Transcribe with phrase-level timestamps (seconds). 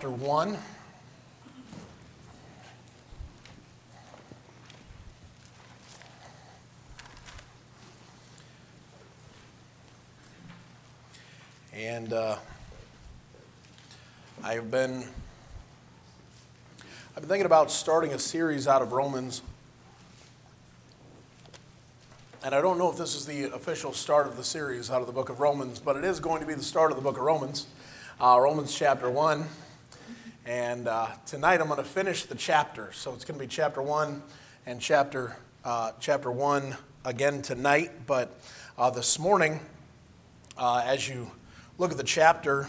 [0.00, 0.56] chapter 1.
[11.74, 12.36] And uh,
[14.42, 15.04] I've been
[17.14, 19.42] I've been thinking about starting a series out of Romans.
[22.42, 25.06] And I don't know if this is the official start of the series out of
[25.06, 27.18] the book of Romans, but it is going to be the start of the book
[27.18, 27.66] of Romans,
[28.18, 29.46] uh, Romans chapter 1.
[30.50, 32.90] And uh, tonight I'm going to finish the chapter.
[32.92, 34.20] So it's going to be chapter 1
[34.66, 37.92] and chapter, uh, chapter 1 again tonight.
[38.04, 38.36] But
[38.76, 39.60] uh, this morning,
[40.58, 41.30] uh, as you
[41.78, 42.66] look at the chapter,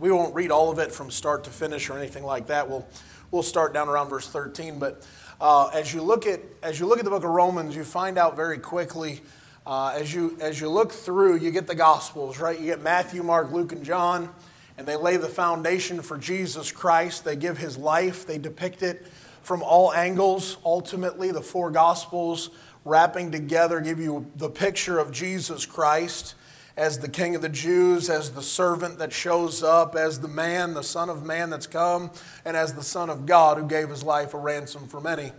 [0.00, 2.68] we won't read all of it from start to finish or anything like that.
[2.68, 2.84] We'll,
[3.30, 4.80] we'll start down around verse 13.
[4.80, 5.06] But
[5.40, 8.18] uh, as, you look at, as you look at the book of Romans, you find
[8.18, 9.20] out very quickly.
[9.64, 12.58] Uh, as, you, as you look through, you get the Gospels, right?
[12.58, 14.34] You get Matthew, Mark, Luke, and John
[14.76, 17.24] and they lay the foundation for Jesus Christ.
[17.24, 19.06] They give his life, they depict it
[19.42, 20.56] from all angles.
[20.64, 22.50] Ultimately, the four Gospels
[22.84, 26.34] wrapping together give you the picture of Jesus Christ
[26.76, 30.74] as the King of the Jews, as the servant that shows up, as the man,
[30.74, 32.10] the Son of Man that's come,
[32.44, 35.32] and as the Son of God who gave his life a ransom for many.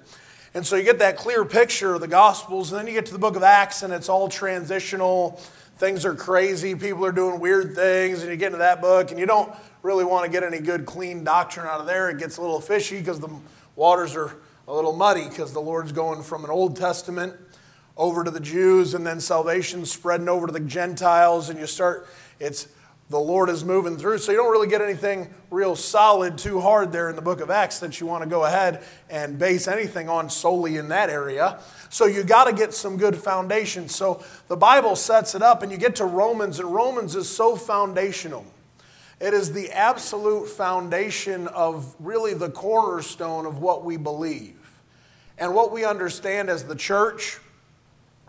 [0.54, 3.14] And so you get that clear picture of the Gospels, and then you get to
[3.14, 5.42] the book of Acts, and it's all transitional
[5.78, 9.20] things are crazy, people are doing weird things, and you get into that book and
[9.20, 12.10] you don't really want to get any good, clean doctrine out of there.
[12.10, 13.30] It gets a little fishy because the
[13.76, 14.38] waters are
[14.68, 17.34] a little muddy because the Lord's going from an Old Testament
[17.98, 22.08] over to the Jews and then salvation spreading over to the Gentiles, and you start,
[22.40, 22.68] it's
[23.10, 24.18] the Lord is moving through.
[24.18, 27.52] So you don't really get anything real solid too hard there in the book of
[27.52, 31.60] Acts that you want to go ahead and base anything on solely in that area.
[31.90, 33.88] So you got to get some good foundation.
[33.90, 37.56] So the Bible sets it up, and you get to Romans, and Romans is so
[37.56, 38.46] foundational.
[39.20, 44.58] It is the absolute foundation of really the cornerstone of what we believe
[45.38, 47.40] and what we understand as the church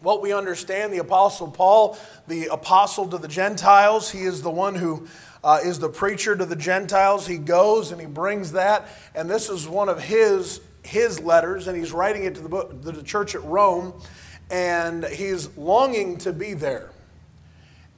[0.06, 4.76] what we understand, the Apostle Paul, the apostle to the Gentiles, he is the one
[4.76, 5.08] who
[5.42, 7.26] uh, is the preacher to the Gentiles.
[7.26, 8.86] He goes and he brings that,
[9.16, 12.70] and this is one of his his letters, and he's writing it to the, book,
[12.84, 14.00] to the church at Rome,
[14.48, 16.92] and he's longing to be there.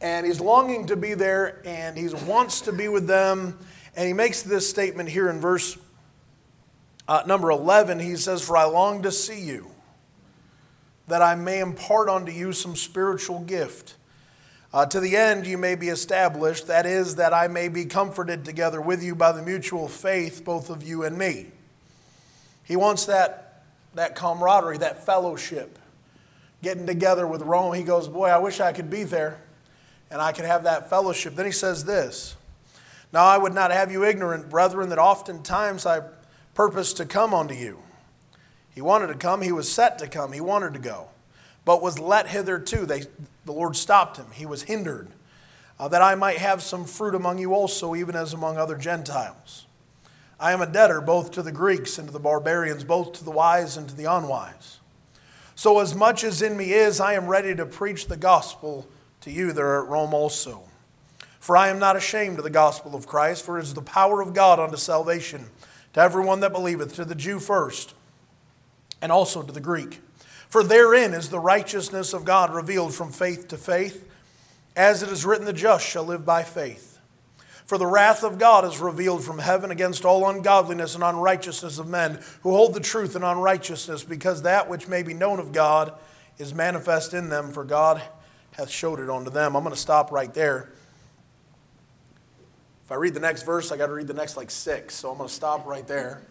[0.00, 3.58] And he's longing to be there, and he wants to be with them.
[3.94, 5.76] And he makes this statement here in verse
[7.06, 7.98] uh, number 11.
[7.98, 9.70] He says, For I long to see you
[11.08, 13.94] that I may impart unto you some spiritual gift.
[14.72, 18.44] Uh, to the end you may be established, that is, that I may be comforted
[18.44, 21.46] together with you by the mutual faith, both of you and me.
[22.64, 23.64] He wants that,
[23.94, 25.78] that camaraderie, that fellowship,
[26.62, 27.72] getting together with Rome.
[27.72, 29.40] He goes, Boy, I wish I could be there
[30.10, 31.34] and I could have that fellowship.
[31.34, 32.36] Then he says this
[33.10, 36.02] Now I would not have you ignorant, brethren, that oftentimes I
[36.54, 37.78] purpose to come unto you
[38.78, 41.08] he wanted to come, he was set to come, he wanted to go,
[41.64, 42.86] but was let hitherto.
[42.86, 43.00] They,
[43.44, 45.08] the Lord stopped him, he was hindered,
[45.80, 49.66] uh, that I might have some fruit among you also, even as among other Gentiles.
[50.38, 53.32] I am a debtor both to the Greeks and to the barbarians, both to the
[53.32, 54.78] wise and to the unwise.
[55.56, 58.86] So, as much as in me is, I am ready to preach the gospel
[59.22, 60.62] to you that are at Rome also.
[61.40, 64.22] For I am not ashamed of the gospel of Christ, for it is the power
[64.22, 65.46] of God unto salvation
[65.94, 67.94] to everyone that believeth, to the Jew first
[69.00, 70.00] and also to the Greek.
[70.48, 74.04] For therein is the righteousness of God revealed from faith to faith,
[74.74, 76.98] as it is written, the just shall live by faith.
[77.66, 81.86] For the wrath of God is revealed from heaven against all ungodliness and unrighteousness of
[81.86, 85.92] men who hold the truth in unrighteousness, because that which may be known of God
[86.38, 88.00] is manifest in them, for God
[88.52, 89.54] hath showed it unto them.
[89.54, 90.72] I'm going to stop right there.
[92.86, 95.10] If I read the next verse, I got to read the next like six, so
[95.10, 96.22] I'm going to stop right there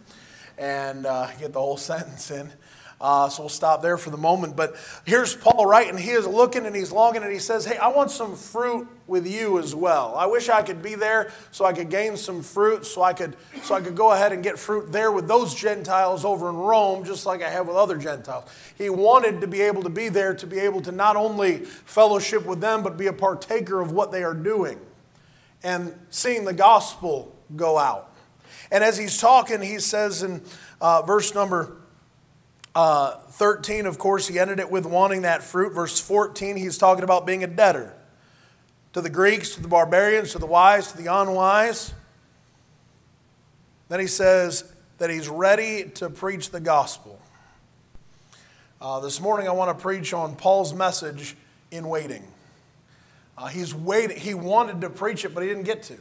[0.58, 2.52] and uh, get the whole sentence in.
[3.00, 4.56] Uh, so we'll stop there for the moment.
[4.56, 4.76] But
[5.06, 5.88] here's Paul, right?
[5.88, 8.88] And he is looking and he's longing and he says, Hey, I want some fruit
[9.06, 10.16] with you as well.
[10.16, 13.36] I wish I could be there so I could gain some fruit, so I could,
[13.62, 17.04] so I could go ahead and get fruit there with those Gentiles over in Rome,
[17.04, 18.50] just like I have with other Gentiles.
[18.78, 22.48] He wanted to be able to be there to be able to not only fellowship
[22.48, 24.80] with them, but be a partaker of what they are doing
[25.64, 28.12] and seeing the gospel go out.
[28.72, 30.42] And as he's talking, he says in
[30.82, 31.78] uh, verse number
[32.76, 35.74] uh, 13, of course, he ended it with wanting that fruit.
[35.74, 37.94] Verse 14, he's talking about being a debtor
[38.94, 41.94] to the Greeks, to the barbarians, to the wise, to the unwise.
[43.90, 47.20] Then he says that he's ready to preach the gospel.
[48.80, 51.36] Uh, this morning, I want to preach on Paul's message
[51.72, 52.24] in waiting.
[53.38, 54.18] Uh, he's waiting.
[54.18, 55.98] He wanted to preach it, but he didn't get to.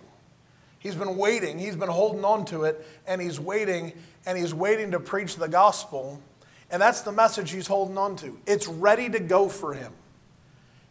[0.86, 3.92] He's been waiting, he's been holding on to it, and he's waiting,
[4.24, 6.22] and he's waiting to preach the gospel.
[6.70, 8.38] And that's the message he's holding on to.
[8.46, 9.92] It's ready to go for him.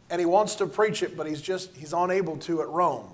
[0.09, 3.05] And he wants to preach it, but he's just, he's unable to at Rome.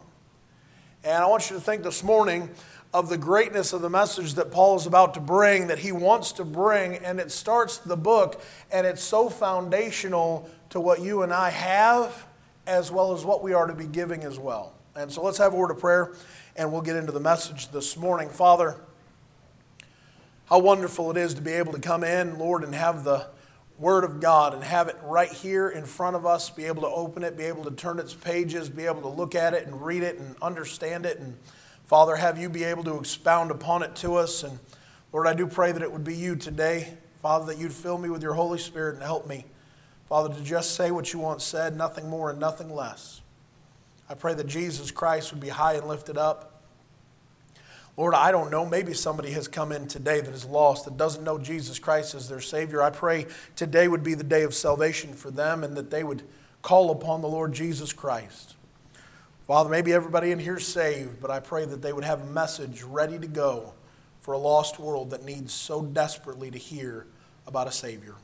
[1.03, 2.49] And I want you to think this morning
[2.95, 6.31] of the greatness of the message that Paul is about to bring, that he wants
[6.31, 6.95] to bring.
[6.95, 8.41] And it starts the book,
[8.71, 12.25] and it's so foundational to what you and I have,
[12.65, 14.73] as well as what we are to be giving as well.
[14.95, 16.13] And so let's have a word of prayer
[16.61, 18.29] and we'll get into the message this morning.
[18.29, 18.75] Father,
[20.45, 23.25] how wonderful it is to be able to come in, Lord, and have the
[23.79, 26.87] Word of God and have it right here in front of us, be able to
[26.87, 29.83] open it, be able to turn its pages, be able to look at it and
[29.83, 31.17] read it and understand it.
[31.17, 31.35] And
[31.85, 34.43] Father, have you be able to expound upon it to us.
[34.43, 34.59] And
[35.11, 36.93] Lord, I do pray that it would be you today,
[37.23, 39.45] Father, that you'd fill me with your Holy Spirit and help me,
[40.07, 43.21] Father, to just say what you want said, nothing more and nothing less.
[44.07, 46.50] I pray that Jesus Christ would be high and lifted up.
[47.97, 48.65] Lord, I don't know.
[48.65, 52.29] Maybe somebody has come in today that is lost, that doesn't know Jesus Christ as
[52.29, 52.81] their Savior.
[52.81, 56.23] I pray today would be the day of salvation for them and that they would
[56.61, 58.55] call upon the Lord Jesus Christ.
[59.45, 62.25] Father, maybe everybody in here is saved, but I pray that they would have a
[62.25, 63.73] message ready to go
[64.21, 67.07] for a lost world that needs so desperately to hear
[67.45, 68.15] about a Savior.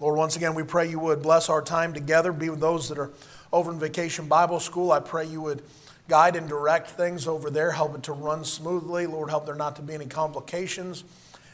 [0.00, 2.98] Lord, once again, we pray you would bless our time together, be with those that
[2.98, 3.10] are
[3.52, 4.92] over in Vacation Bible School.
[4.92, 5.62] I pray you would
[6.10, 9.06] guide and direct things over there, help it to run smoothly.
[9.06, 11.04] Lord, help there not to be any complications.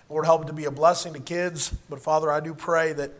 [0.09, 1.73] Lord, help it to be a blessing to kids.
[1.91, 3.11] But Father, I do pray that,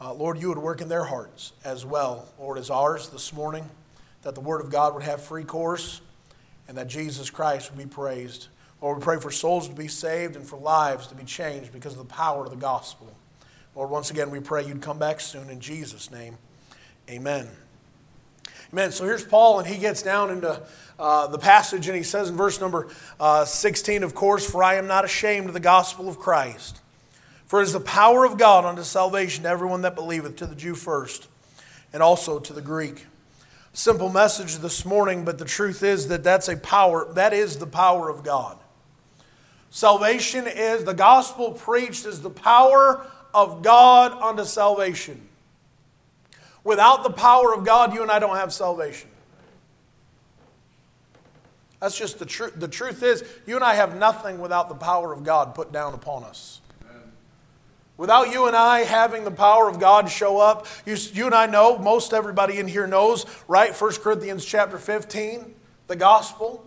[0.00, 3.68] uh, Lord, you would work in their hearts as well, Lord, as ours this morning,
[4.22, 6.00] that the Word of God would have free course
[6.68, 8.46] and that Jesus Christ would be praised.
[8.80, 11.92] Lord, we pray for souls to be saved and for lives to be changed because
[11.92, 13.12] of the power of the gospel.
[13.74, 16.38] Lord, once again, we pray you'd come back soon in Jesus' name.
[17.10, 17.48] Amen.
[18.72, 18.90] Amen.
[18.90, 20.62] So here's Paul, and he gets down into
[20.98, 22.88] uh, the passage, and he says in verse number
[23.20, 26.80] uh, 16, of course, for I am not ashamed of the gospel of Christ.
[27.44, 30.54] For it is the power of God unto salvation to everyone that believeth, to the
[30.54, 31.28] Jew first,
[31.92, 33.04] and also to the Greek.
[33.74, 37.66] Simple message this morning, but the truth is that that's a power, that is the
[37.66, 38.56] power of God.
[39.68, 45.28] Salvation is, the gospel preached is the power of God unto salvation.
[46.64, 49.08] Without the power of God, you and I don't have salvation.
[51.80, 52.54] That's just the truth.
[52.56, 55.94] The truth is, you and I have nothing without the power of God put down
[55.94, 56.60] upon us.
[57.96, 61.46] Without you and I having the power of God show up, you, you and I
[61.46, 63.74] know, most everybody in here knows, right?
[63.74, 65.54] 1 Corinthians chapter 15,
[65.88, 66.64] the gospel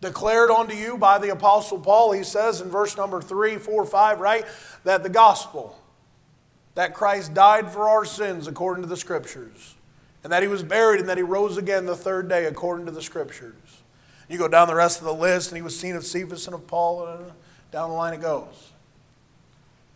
[0.00, 2.12] declared unto you by the Apostle Paul.
[2.12, 4.44] He says in verse number 3, 4, 5, right?
[4.84, 5.76] That the gospel
[6.78, 9.74] that Christ died for our sins according to the Scriptures,
[10.22, 12.92] and that he was buried, and that he rose again the third day according to
[12.92, 13.82] the Scriptures.
[14.28, 16.54] You go down the rest of the list, and he was seen of Cephas and
[16.54, 17.32] of Paul, and
[17.72, 18.70] down the line it goes.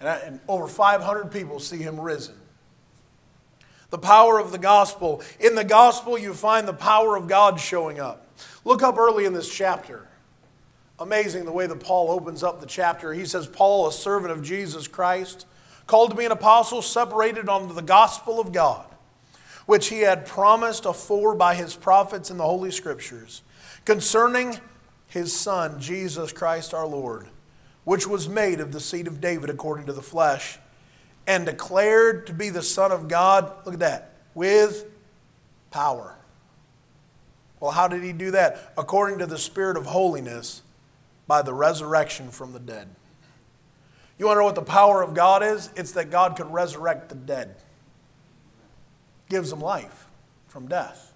[0.00, 2.34] And, over 500 people see him risen.
[3.90, 5.22] The power of the gospel.
[5.38, 8.26] In the gospel, you find the power of God showing up.
[8.64, 10.08] Look up early in this chapter.
[10.98, 13.12] Amazing the way that Paul opens up the chapter.
[13.12, 15.46] He says, Paul, a servant of Jesus Christ
[15.86, 18.86] called to be an apostle, separated unto the gospel of God,
[19.66, 23.42] which he had promised afore by his prophets in the Holy Scriptures,
[23.84, 24.58] concerning
[25.08, 27.28] his Son, Jesus Christ our Lord,
[27.84, 30.58] which was made of the seed of David according to the flesh,
[31.26, 34.86] and declared to be the Son of God, look at that, with
[35.70, 36.16] power.
[37.60, 38.72] Well, how did he do that?
[38.76, 40.62] According to the Spirit of holiness
[41.28, 42.88] by the resurrection from the dead.
[44.22, 45.68] You want to know what the power of God is?
[45.74, 47.56] It's that God can resurrect the dead,
[49.28, 50.06] gives them life
[50.46, 51.12] from death.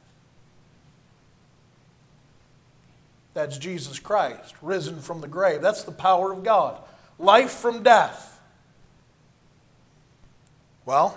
[3.32, 5.62] That's Jesus Christ, risen from the grave.
[5.62, 6.82] That's the power of God.
[7.16, 8.40] Life from death.
[10.84, 11.16] Well,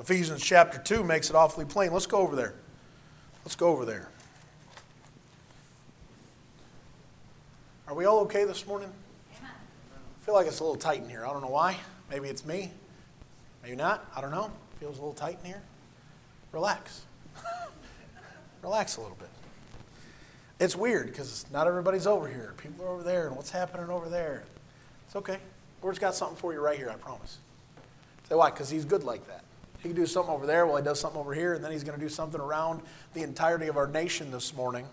[0.00, 1.92] Ephesians chapter 2 makes it awfully plain.
[1.92, 2.54] Let's go over there.
[3.44, 4.08] Let's go over there.
[7.86, 8.90] Are we all okay this morning?
[10.26, 11.24] Feel like it's a little tight in here.
[11.24, 11.76] I don't know why.
[12.10, 12.72] Maybe it's me.
[13.62, 14.10] Maybe not.
[14.16, 14.50] I don't know.
[14.80, 15.62] Feels a little tight in here.
[16.50, 17.02] Relax.
[18.62, 19.28] Relax a little bit.
[20.58, 22.54] It's weird because not everybody's over here.
[22.56, 24.42] People are over there, and what's happening over there?
[25.06, 25.38] It's okay.
[25.80, 27.38] Lord's got something for you right here, I promise.
[28.28, 28.50] Say why?
[28.50, 29.44] Because He's good like that.
[29.78, 31.84] He can do something over there while He does something over here, and then He's
[31.84, 32.80] going to do something around
[33.14, 34.88] the entirety of our nation this morning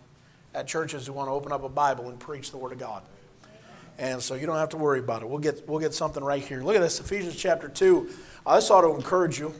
[0.53, 3.01] at churches who want to open up a Bible and preach the Word of God.
[3.97, 5.29] And so you don't have to worry about it.
[5.29, 6.63] We'll get, we'll get something right here.
[6.63, 8.09] Look at this Ephesians chapter 2.
[8.45, 9.53] Uh, this ought to encourage you.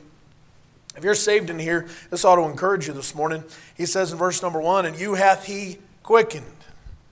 [0.96, 3.44] If you're saved in here, this ought to encourage you this morning.
[3.76, 6.44] He says in verse number 1 And you hath he quickened.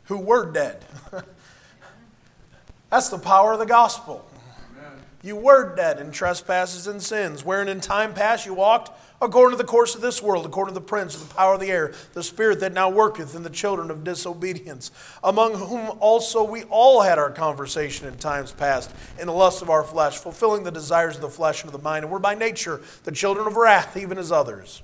[0.04, 0.84] who were dead.
[2.90, 4.24] That's the power of the gospel.
[5.24, 9.62] You were dead in trespasses and sins, wherein in time past you walked according to
[9.62, 11.94] the course of this world, according to the prince of the power of the air,
[12.12, 14.90] the spirit that now worketh in the children of disobedience,
[15.22, 19.70] among whom also we all had our conversation in times past, in the lust of
[19.70, 22.34] our flesh, fulfilling the desires of the flesh and of the mind, and were by
[22.34, 24.82] nature the children of wrath, even as others.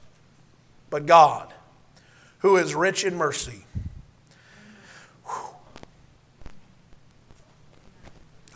[0.89, 1.53] But God,
[2.39, 3.65] who is rich in mercy,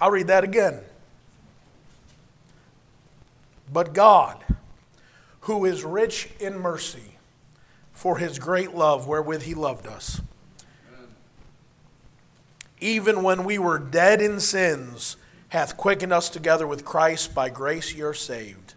[0.01, 0.81] I'll read that again.
[3.73, 4.45] But God,
[5.43, 7.19] who is rich in mercy,
[7.93, 10.21] for his great love wherewith he loved us,
[12.81, 15.17] even when we were dead in sins,
[15.51, 17.35] hath quickened us together with Christ.
[17.35, 18.75] By grace you're saved,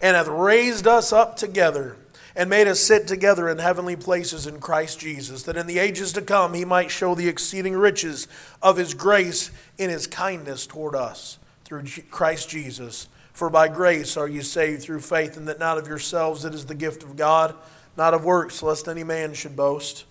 [0.00, 1.96] and hath raised us up together
[2.34, 6.12] and made us sit together in heavenly places in Christ Jesus, that in the ages
[6.12, 8.28] to come he might show the exceeding riches
[8.62, 13.08] of his grace in his kindness toward us through Christ Jesus.
[13.36, 16.64] For by grace are you saved through faith, and that not of yourselves, it is
[16.64, 17.54] the gift of God,
[17.94, 20.06] not of works, lest any man should boast.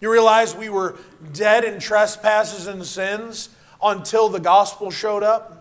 [0.00, 0.96] You realize we were
[1.32, 5.59] dead in trespasses and sins until the gospel showed up?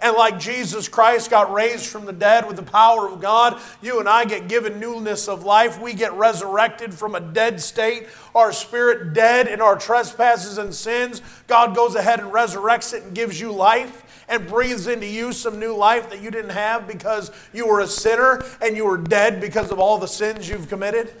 [0.00, 4.00] And like Jesus Christ got raised from the dead with the power of God, you
[4.00, 5.80] and I get given newness of life.
[5.80, 11.22] We get resurrected from a dead state, our spirit dead in our trespasses and sins.
[11.46, 15.58] God goes ahead and resurrects it and gives you life and breathes into you some
[15.58, 19.40] new life that you didn't have because you were a sinner and you were dead
[19.40, 21.12] because of all the sins you've committed.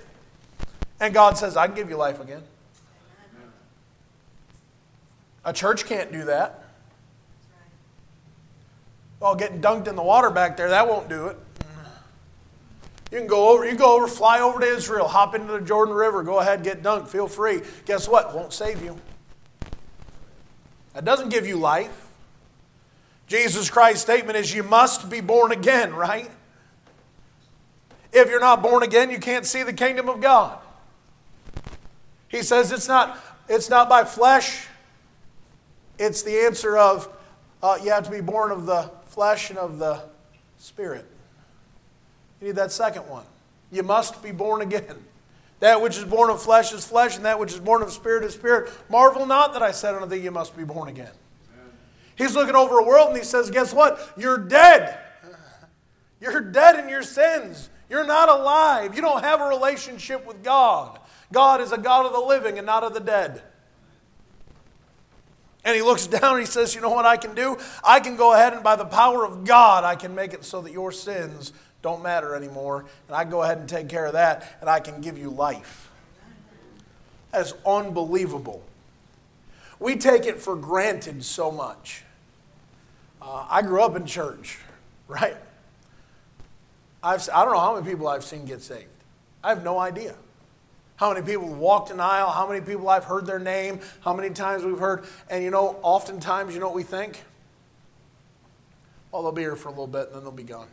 [1.00, 2.42] And God says, I can give you life again.
[5.44, 6.63] A church can't do that.
[9.20, 11.38] Well, getting dunked in the water back there, that won't do it.
[13.10, 15.94] You can go over, you go over, fly over to Israel, hop into the Jordan
[15.94, 17.62] River, go ahead, get dunked, feel free.
[17.86, 18.34] Guess what?
[18.34, 18.98] Won't save you.
[20.94, 22.08] That doesn't give you life.
[23.26, 26.30] Jesus Christ's statement is you must be born again, right?
[28.12, 30.58] If you're not born again, you can't see the kingdom of God.
[32.28, 33.18] He says it's not,
[33.48, 34.66] it's not by flesh,
[35.98, 37.08] it's the answer of
[37.62, 40.02] uh, you have to be born of the flesh and of the
[40.58, 41.06] spirit.
[42.40, 43.24] You need that second one.
[43.70, 44.96] You must be born again.
[45.60, 48.24] That which is born of flesh is flesh, and that which is born of spirit
[48.24, 48.72] is spirit.
[48.90, 51.12] Marvel not that I said unto thee, You must be born again.
[51.52, 51.72] Amen.
[52.16, 54.12] He's looking over a world and he says, Guess what?
[54.16, 54.98] You're dead.
[56.20, 57.70] You're dead in your sins.
[57.88, 58.96] You're not alive.
[58.96, 60.98] You don't have a relationship with God.
[61.32, 63.42] God is a God of the living and not of the dead.
[65.64, 67.56] And he looks down and he says, You know what I can do?
[67.82, 70.60] I can go ahead and by the power of God, I can make it so
[70.62, 71.52] that your sins
[71.82, 72.86] don't matter anymore.
[73.08, 75.90] And I go ahead and take care of that, and I can give you life.
[77.30, 78.62] That is unbelievable.
[79.78, 82.04] We take it for granted so much.
[83.20, 84.58] Uh, I grew up in church,
[85.08, 85.36] right?
[87.02, 88.88] I've, I don't know how many people I've seen get saved.
[89.42, 90.14] I have no idea.
[90.96, 94.14] How many people have walked an aisle, how many people I've heard their name, how
[94.14, 95.04] many times we've heard.
[95.28, 97.22] And you know, oftentimes, you know what we think?
[99.10, 100.68] Well, they'll be here for a little bit and then they'll be gone.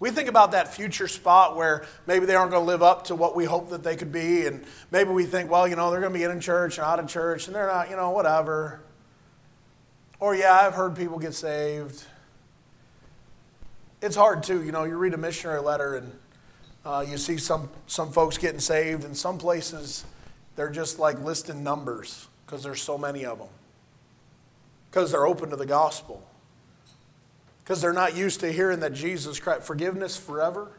[0.00, 3.16] We think about that future spot where maybe they aren't going to live up to
[3.16, 4.46] what we hope that they could be.
[4.46, 7.00] And maybe we think, well, you know, they're going to be in church and out
[7.00, 8.80] of church and they're not, you know, whatever.
[10.20, 12.04] Or, yeah, I've heard people get saved.
[14.00, 14.62] It's hard too.
[14.62, 16.12] You know, you read a missionary letter and
[16.84, 20.04] uh, you see some, some folks getting saved, and some places
[20.56, 23.48] they're just like listing numbers because there's so many of them.
[24.90, 26.26] Because they're open to the gospel.
[27.62, 30.72] Because they're not used to hearing that Jesus Christ, forgiveness forever.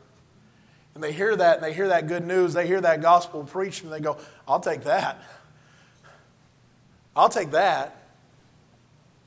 [0.96, 3.84] And they hear that, and they hear that good news, they hear that gospel preached,
[3.84, 5.22] and they go, I'll take that.
[7.16, 7.96] I'll take that.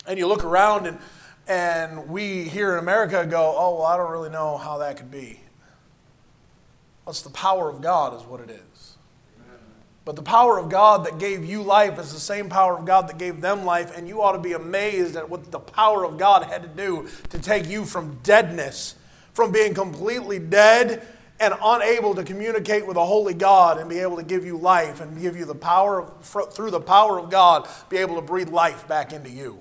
[0.06, 0.98] And you look around, and,
[1.46, 5.10] and we here in America go, oh, well, I don't really know how that could
[5.10, 5.40] be.
[7.06, 8.96] That's the power of God, is what it is.
[10.04, 13.08] But the power of God that gave you life is the same power of God
[13.08, 16.18] that gave them life, and you ought to be amazed at what the power of
[16.18, 18.96] God had to do to take you from deadness,
[19.32, 21.06] from being completely dead
[21.38, 25.00] and unable to communicate with a holy God and be able to give you life
[25.00, 28.48] and give you the power, of, through the power of God, be able to breathe
[28.48, 29.58] life back into you.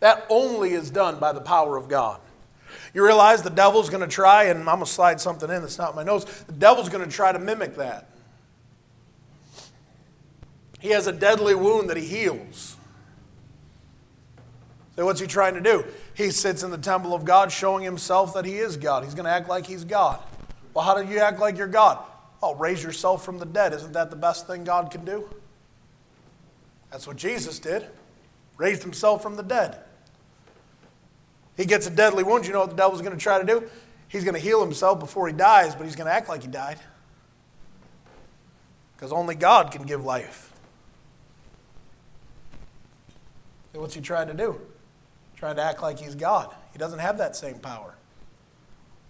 [0.00, 2.20] That only is done by the power of God.
[2.96, 5.76] You realize the devil's going to try, and I'm going to slide something in that's
[5.76, 6.24] not my nose.
[6.24, 8.08] The devil's going to try to mimic that.
[10.80, 12.78] He has a deadly wound that he heals.
[14.94, 15.84] So, what's he trying to do?
[16.14, 19.04] He sits in the temple of God showing himself that he is God.
[19.04, 20.18] He's going to act like he's God.
[20.72, 22.02] Well, how do you act like you're God?
[22.42, 23.74] Oh, raise yourself from the dead.
[23.74, 25.28] Isn't that the best thing God can do?
[26.90, 27.84] That's what Jesus did.
[28.56, 29.80] Raised himself from the dead.
[31.56, 32.46] He gets a deadly wound.
[32.46, 33.68] You know what the devil's going to try to do?
[34.08, 36.48] He's going to heal himself before he dies, but he's going to act like he
[36.48, 36.78] died.
[38.96, 40.52] Because only God can give life.
[43.72, 44.60] So what's he trying to do?
[45.36, 46.54] Trying to act like he's God.
[46.72, 47.94] He doesn't have that same power.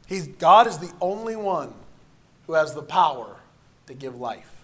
[0.06, 1.72] He's, God is the only one
[2.46, 3.36] who has the power
[3.86, 4.55] to give life.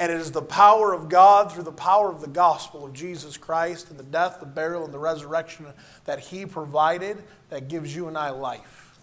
[0.00, 3.36] And it is the power of God through the power of the gospel of Jesus
[3.36, 5.66] Christ and the death, the burial, and the resurrection
[6.06, 8.98] that He provided that gives you and I life.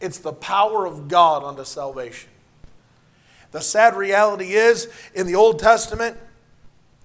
[0.00, 2.28] It's the power of God unto salvation.
[3.52, 6.16] The sad reality is, in the Old Testament,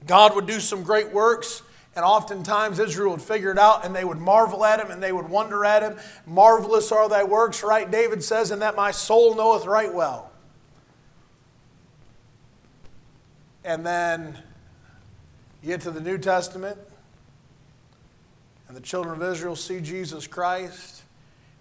[0.07, 1.61] God would do some great works,
[1.95, 5.11] and oftentimes Israel would figure it out and they would marvel at him and they
[5.11, 5.97] would wonder at him.
[6.25, 7.89] Marvelous are thy works, right?
[7.89, 10.31] David says, and that my soul knoweth right well.
[13.65, 14.37] And then
[15.63, 16.77] you get to the New Testament,
[18.67, 21.01] and the children of Israel see Jesus Christ,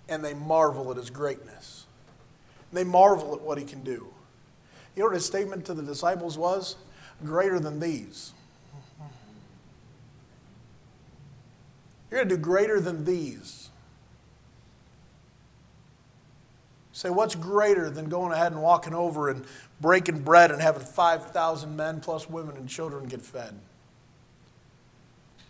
[0.06, 1.86] and they marvel at his greatness.
[2.74, 4.12] They marvel at what he can do.
[4.94, 6.76] You know what his statement to the disciples was?
[7.24, 8.32] Greater than these.
[12.10, 13.63] You're going to do greater than these.
[17.04, 19.44] Say, what's greater than going ahead and walking over and
[19.78, 23.52] breaking bread and having 5,000 men plus women and children get fed?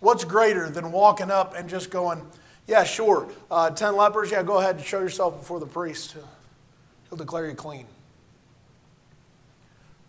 [0.00, 2.26] What's greater than walking up and just going,
[2.66, 6.16] yeah, sure, uh, 10 lepers, yeah, go ahead and show yourself before the priest.
[7.08, 7.86] He'll declare you clean.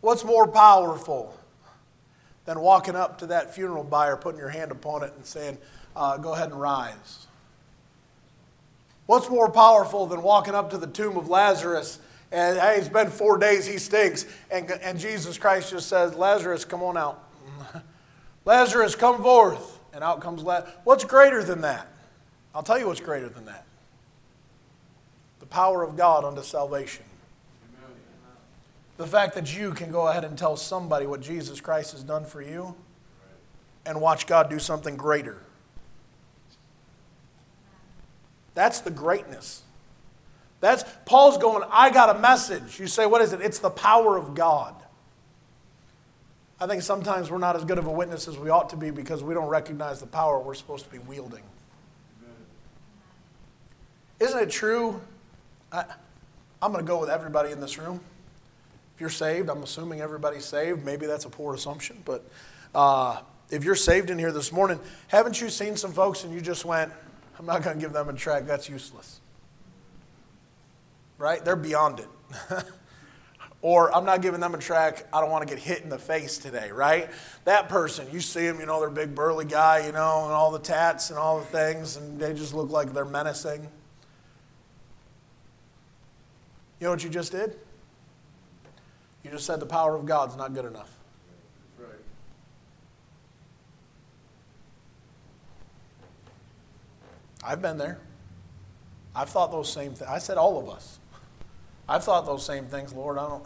[0.01, 1.37] What's more powerful
[2.45, 5.59] than walking up to that funeral buyer, putting your hand upon it, and saying,
[5.95, 7.24] uh, go ahead and rise?
[9.05, 11.99] What's more powerful than walking up to the tomb of Lazarus
[12.31, 14.25] and hey, it's been four days, he stinks.
[14.51, 17.23] And, and Jesus Christ just says, Lazarus, come on out.
[18.45, 19.79] Lazarus, come forth.
[19.93, 20.73] And out comes Lazarus.
[20.83, 21.87] What's greater than that?
[22.53, 23.65] I'll tell you what's greater than that
[25.39, 27.05] the power of God unto salvation.
[28.97, 32.25] The fact that you can go ahead and tell somebody what Jesus Christ has done
[32.25, 32.75] for you
[33.85, 35.41] and watch God do something greater.
[38.55, 39.61] That's the greatness.
[40.61, 42.79] That's Paul's going, I got a message.
[42.79, 43.41] You say, what is it?
[43.41, 44.73] It's the power of God.
[46.59, 48.89] I think sometimes we're not as good of a witness as we ought to be
[48.89, 51.43] because we don't recognize the power we're supposed to be wielding.
[54.19, 55.01] Isn't it true?
[55.71, 55.83] I,
[56.61, 57.99] am going to go with everybody in this room.
[58.95, 60.85] If you're saved, I'm assuming everybody's saved.
[60.85, 62.23] Maybe that's a poor assumption, but
[62.73, 66.39] uh, if you're saved in here this morning, haven't you seen some folks and you
[66.39, 66.93] just went,
[67.37, 69.19] I'm not going to give them a track, that's useless?
[71.17, 71.43] Right?
[71.43, 72.09] They're beyond it.
[73.61, 75.97] or I'm not giving them a track, I don't want to get hit in the
[75.97, 77.09] face today, right?
[77.45, 80.51] That person, you see them, you know, they're big burly guy, you know, and all
[80.51, 83.63] the tats and all the things, and they just look like they're menacing.
[86.79, 87.57] You know what you just did?
[89.23, 90.94] You just said the power of God's not good enough.
[97.45, 97.99] I've been there.
[99.15, 100.09] I've thought those same things.
[100.09, 100.99] I said all of us.
[101.87, 102.91] I've thought those same things.
[102.91, 103.45] Lord, I don't.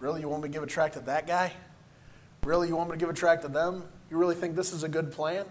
[0.00, 1.52] Really, you want me to give a track to that guy?
[2.42, 3.84] Really, you want me to give a track to them?
[4.10, 5.44] You really think this is a good plan?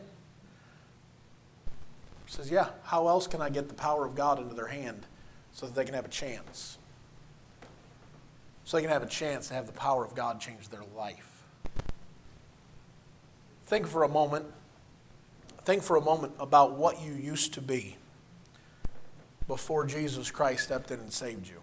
[2.26, 2.69] He says, Yeah.
[2.84, 5.06] How else can I get the power of God into their hand
[5.54, 6.80] so that they can have a chance?
[8.65, 11.43] So they can have a chance to have the power of God change their life.
[13.67, 14.45] Think for a moment
[15.63, 17.97] Think for a moment about what you used to be
[19.47, 21.62] before Jesus Christ stepped in and saved you.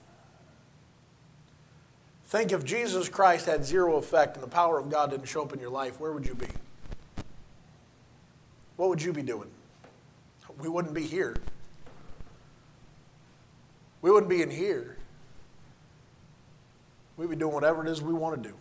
[2.26, 5.52] Think if Jesus Christ had zero effect and the power of God didn't show up
[5.52, 6.48] in your life, where would you be?
[8.76, 9.50] What would you be doing?
[10.60, 11.36] We wouldn't be here.
[14.02, 14.96] We wouldn't be in here.
[17.16, 18.54] We'd be doing whatever it is we want to do.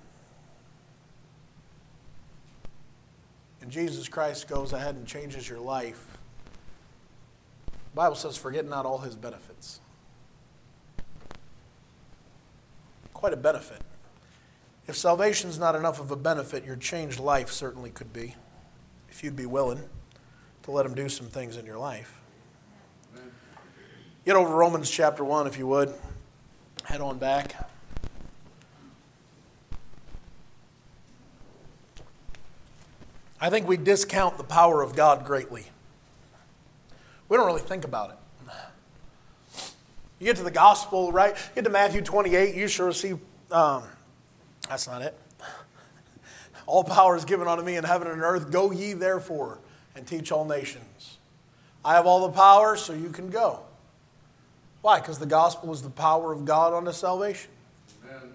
[3.67, 6.17] And Jesus Christ goes ahead and changes your life,
[7.65, 9.81] the Bible says, forget not all his benefits.
[13.13, 13.81] Quite a benefit.
[14.87, 18.35] If salvation's not enough of a benefit, your changed life certainly could be,
[19.09, 19.83] if you'd be willing
[20.63, 22.21] to let him do some things in your life.
[24.23, 25.93] Get over Romans chapter 1, if you would.
[26.85, 27.69] Head on back.
[33.39, 35.65] I think we discount the power of God greatly.
[37.29, 38.17] We don't really think about it.
[40.19, 41.35] You get to the gospel, right?
[41.35, 43.19] You get to Matthew 28, you shall receive.
[43.51, 43.83] Um,
[44.67, 45.15] that's not it.
[46.65, 48.51] All power is given unto me in heaven and earth.
[48.51, 49.59] Go ye therefore
[49.95, 51.17] and teach all nations.
[51.85, 53.61] I have all the power, so you can go.
[54.81, 54.99] Why?
[54.99, 57.49] Because the gospel is the power of God unto salvation.
[58.05, 58.31] Amen.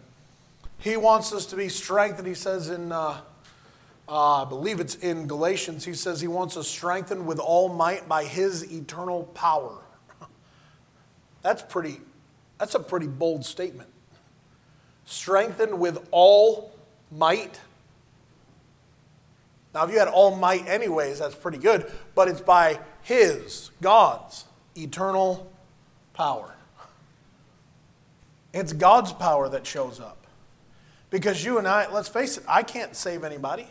[0.78, 2.26] He wants us to be strengthened.
[2.26, 3.20] He says in, uh,
[4.12, 8.07] uh, I believe it's in Galatians, he says he wants us strengthened with all might
[8.07, 9.79] by his eternal power.
[11.42, 11.98] That's pretty,
[12.59, 13.88] that's a pretty bold statement.
[15.07, 16.77] Strengthened with all
[17.11, 17.59] might.
[19.75, 24.44] Now, if you had all might anyways, that's pretty good, but it's by his, God's,
[24.77, 25.51] eternal
[26.12, 26.55] power.
[28.55, 30.27] It's God's power that shows up.
[31.09, 33.66] Because you and I, let's face it, I can't save anybody.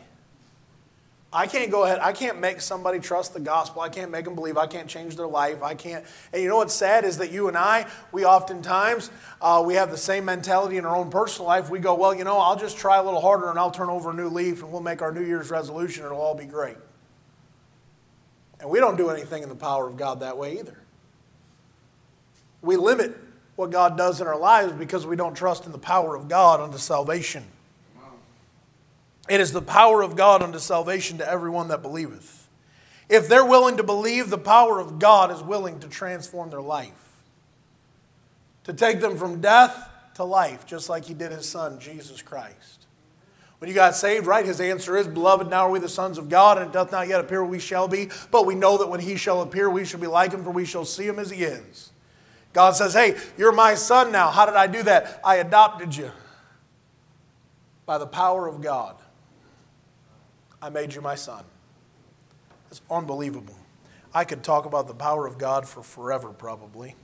[1.33, 3.81] I can't go ahead, I can't make somebody trust the gospel.
[3.81, 4.57] I can't make them believe.
[4.57, 5.63] I can't change their life.
[5.63, 6.03] I can't.
[6.33, 9.91] And you know what's sad is that you and I, we oftentimes, uh, we have
[9.91, 11.69] the same mentality in our own personal life.
[11.69, 14.11] We go, well, you know, I'll just try a little harder and I'll turn over
[14.11, 16.77] a new leaf and we'll make our New Year's resolution it'll all be great.
[18.59, 20.77] And we don't do anything in the power of God that way either.
[22.61, 23.17] We limit
[23.55, 26.59] what God does in our lives because we don't trust in the power of God
[26.59, 27.45] unto salvation.
[29.29, 32.49] It is the power of God unto salvation to everyone that believeth.
[33.07, 37.23] If they're willing to believe, the power of God is willing to transform their life,
[38.63, 42.87] to take them from death to life, just like He did His Son, Jesus Christ.
[43.59, 46.29] When you got saved, right, His answer is, Beloved, now are we the sons of
[46.29, 49.01] God, and it doth not yet appear we shall be, but we know that when
[49.01, 51.43] He shall appear, we shall be like Him, for we shall see Him as He
[51.43, 51.91] is.
[52.53, 54.31] God says, Hey, you're my son now.
[54.31, 55.21] How did I do that?
[55.23, 56.11] I adopted you
[57.85, 58.95] by the power of God.
[60.61, 61.43] I made you my son.
[62.69, 63.55] It's unbelievable.
[64.13, 66.95] I could talk about the power of God for forever, probably.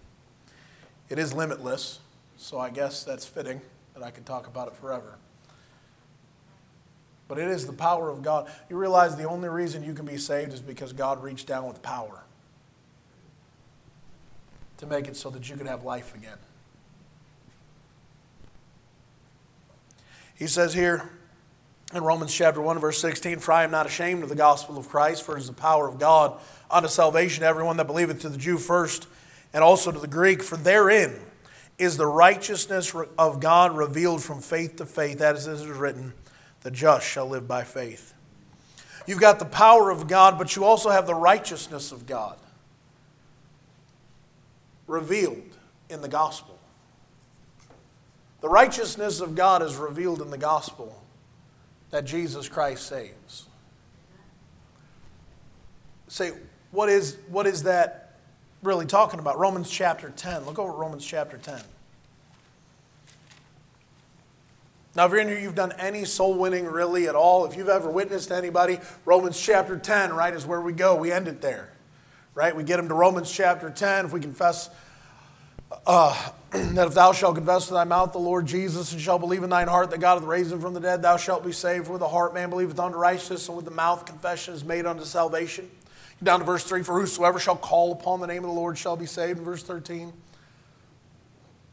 [1.10, 2.00] It is limitless,
[2.36, 3.62] so I guess that's fitting
[3.93, 5.17] that I could talk about it forever.
[7.28, 8.50] But it is the power of God.
[8.70, 11.82] You realize the only reason you can be saved is because God reached down with
[11.82, 12.24] power
[14.78, 16.38] to make it so that you could have life again.
[20.36, 21.10] He says here,
[21.93, 24.89] in Romans chapter 1, verse 16, For I am not ashamed of the gospel of
[24.89, 26.38] Christ, for it is the power of God
[26.69, 29.08] unto salvation to everyone that believeth, to the Jew first,
[29.54, 30.43] and also to the Greek.
[30.43, 31.15] For therein
[31.78, 36.13] is the righteousness of God revealed from faith to faith, as it is written,
[36.62, 38.13] The just shall live by faith.
[39.06, 42.38] You've got the power of God, but you also have the righteousness of God
[44.88, 45.58] revealed
[45.89, 46.60] in the gospel.
[48.41, 51.02] The righteousness of God is revealed in the gospel
[51.91, 53.47] that Jesus Christ saves.
[56.08, 56.32] Say,
[56.71, 58.19] what is, what is that
[58.63, 59.38] really talking about?
[59.38, 60.45] Romans chapter 10.
[60.45, 61.60] Look over Romans chapter 10.
[64.95, 67.45] Now, if you're in here, you've done any soul winning really at all.
[67.45, 70.95] If you've ever witnessed anybody, Romans chapter 10, right, is where we go.
[70.95, 71.69] We end it there,
[72.34, 72.56] right?
[72.56, 74.06] We get them to Romans chapter 10.
[74.06, 74.71] If we confess
[75.86, 79.43] uh, that if thou shalt confess with thy mouth the Lord Jesus and shalt believe
[79.43, 81.88] in thine heart that God hath raised him from the dead, thou shalt be saved.
[81.88, 84.86] For with the heart man believeth unto righteousness, and with the mouth confession is made
[84.86, 85.69] unto salvation.
[86.23, 88.95] Down to verse 3 For whosoever shall call upon the name of the Lord shall
[88.95, 89.39] be saved.
[89.39, 90.13] In verse 13.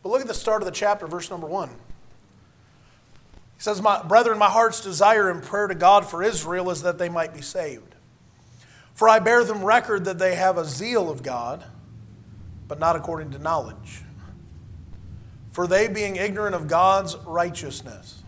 [0.03, 1.69] But look at the start of the chapter, verse number 1.
[1.69, 1.75] He
[3.57, 7.09] says, my, Brethren, my heart's desire and prayer to God for Israel is that they
[7.09, 7.95] might be saved.
[8.93, 11.65] For I bear them record that they have a zeal of God
[12.69, 14.03] but not according to knowledge.
[15.55, 18.25] For they, being ignorant of God's righteousness,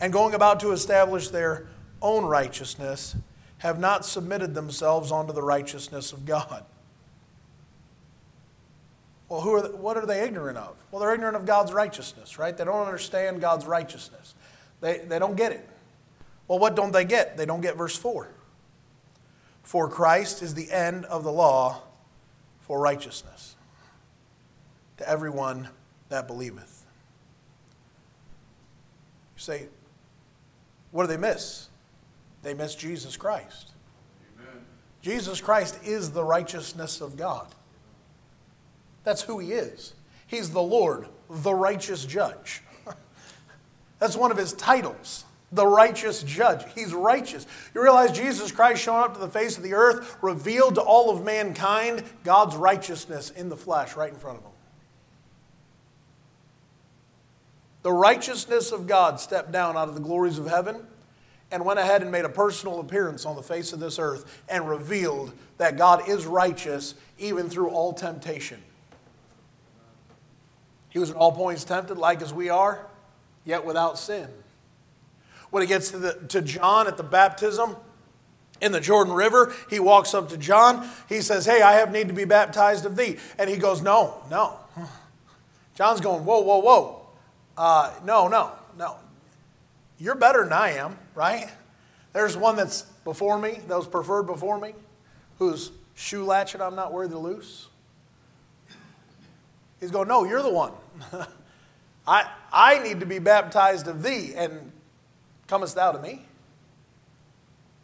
[0.00, 1.66] and going about to establish their
[2.00, 3.14] own righteousness,
[3.58, 6.64] have not submitted themselves unto the righteousness of God.
[9.28, 10.82] Well, who are they, what are they ignorant of?
[10.90, 12.56] Well, they're ignorant of God's righteousness, right?
[12.56, 14.34] They don't understand God's righteousness.
[14.80, 15.68] They, they don't get it.
[16.46, 17.36] Well, what don't they get?
[17.36, 18.30] They don't get verse 4.
[19.62, 21.82] For Christ is the end of the law
[22.60, 23.56] for righteousness
[24.96, 25.68] to everyone
[26.08, 26.84] that believeth.
[29.36, 29.68] You say,
[30.90, 31.68] what do they miss?
[32.42, 33.72] They miss Jesus Christ.
[34.38, 34.62] Amen.
[35.02, 37.46] Jesus Christ is the righteousness of God.
[39.04, 39.94] That's who he is.
[40.26, 42.62] He's the Lord, the righteous judge.
[43.98, 46.62] That's one of his titles the righteous judge.
[46.74, 47.46] He's righteous.
[47.74, 51.10] You realize Jesus Christ showing up to the face of the earth revealed to all
[51.10, 54.52] of mankind God's righteousness in the flesh right in front of them.
[57.88, 60.86] The righteousness of God stepped down out of the glories of heaven
[61.50, 64.68] and went ahead and made a personal appearance on the face of this earth and
[64.68, 68.62] revealed that God is righteous even through all temptation.
[70.90, 72.86] He was at all points tempted, like as we are,
[73.46, 74.28] yet without sin.
[75.48, 77.74] When he gets to, the, to John at the baptism
[78.60, 80.86] in the Jordan River, he walks up to John.
[81.08, 83.16] He says, Hey, I have need to be baptized of thee.
[83.38, 84.58] And he goes, No, no.
[85.74, 86.97] John's going, Whoa, whoa, whoa.
[87.58, 88.96] Uh, no, no, no.
[89.98, 91.50] You're better than I am, right?
[92.12, 94.74] There's one that's before me, that was preferred before me,
[95.40, 97.66] whose shoe latchet I'm not worthy to loose.
[99.80, 100.72] He's going, No, you're the one.
[102.06, 104.70] I, I need to be baptized of thee, and
[105.48, 106.24] comest thou to me?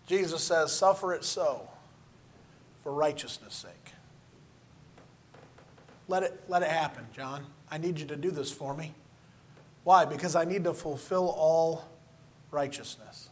[0.06, 1.68] Jesus says, Suffer it so
[2.84, 3.92] for righteousness' sake.
[6.06, 7.46] Let it, let it happen, John.
[7.70, 8.94] I need you to do this for me.
[9.84, 10.06] Why?
[10.06, 11.84] Because I need to fulfill all
[12.50, 13.28] righteousness.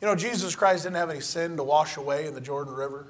[0.00, 3.06] You know, Jesus Christ didn't have any sin to wash away in the Jordan River.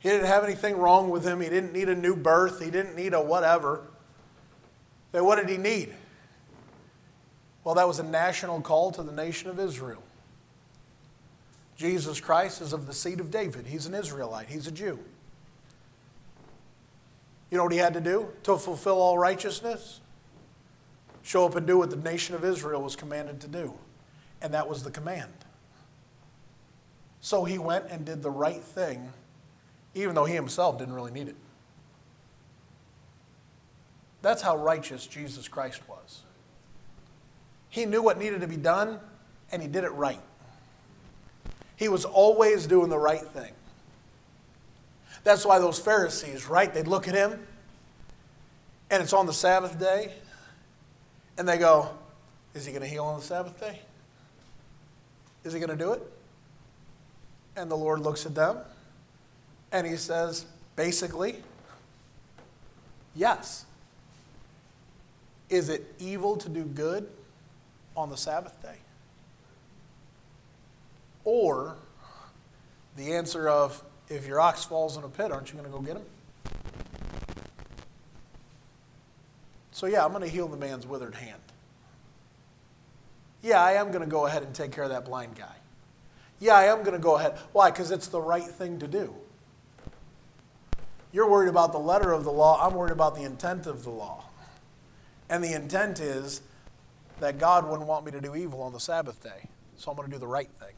[0.00, 1.40] He didn't have anything wrong with him.
[1.40, 2.62] He didn't need a new birth.
[2.62, 3.82] He didn't need a whatever.
[5.12, 5.94] Then what did he need?
[7.62, 10.02] Well, that was a national call to the nation of Israel.
[11.76, 13.66] Jesus Christ is of the seed of David.
[13.66, 14.98] He's an Israelite, he's a Jew.
[17.50, 19.99] You know what he had to do to fulfill all righteousness?
[21.22, 23.74] Show up and do what the nation of Israel was commanded to do.
[24.42, 25.32] And that was the command.
[27.20, 29.12] So he went and did the right thing
[29.94, 31.36] even though he himself didn't really need it.
[34.22, 36.22] That's how righteous Jesus Christ was.
[37.68, 39.00] He knew what needed to be done,
[39.50, 40.20] and he did it right.
[41.76, 43.52] He was always doing the right thing.
[45.24, 46.72] That's why those Pharisees, right?
[46.72, 47.46] They'd look at him,
[48.90, 50.12] and it's on the Sabbath day,
[51.38, 51.90] and they go,
[52.54, 53.80] Is he going to heal on the Sabbath day?
[55.44, 56.02] Is he going to do it?
[57.56, 58.58] And the Lord looks at them
[59.72, 61.36] and he says, basically,
[63.14, 63.64] yes.
[65.48, 67.08] Is it evil to do good
[67.96, 68.76] on the Sabbath day?
[71.24, 71.76] Or
[72.96, 75.82] the answer of, if your ox falls in a pit, aren't you going to go
[75.82, 76.04] get him?
[79.80, 81.40] So, yeah, I'm going to heal the man's withered hand.
[83.40, 85.54] Yeah, I am going to go ahead and take care of that blind guy.
[86.38, 87.38] Yeah, I am going to go ahead.
[87.52, 87.70] Why?
[87.70, 89.14] Because it's the right thing to do.
[91.12, 92.62] You're worried about the letter of the law.
[92.62, 94.24] I'm worried about the intent of the law.
[95.30, 96.42] And the intent is
[97.20, 99.48] that God wouldn't want me to do evil on the Sabbath day.
[99.78, 100.74] So I'm going to do the right thing.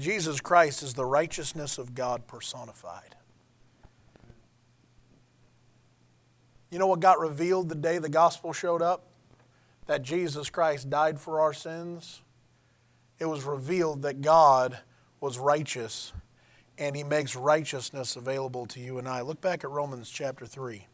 [0.00, 3.14] Jesus Christ is the righteousness of God personified.
[6.74, 9.04] You know what got revealed the day the gospel showed up?
[9.86, 12.20] That Jesus Christ died for our sins.
[13.20, 14.80] It was revealed that God
[15.20, 16.12] was righteous
[16.76, 19.20] and he makes righteousness available to you and I.
[19.20, 20.88] Look back at Romans chapter 3.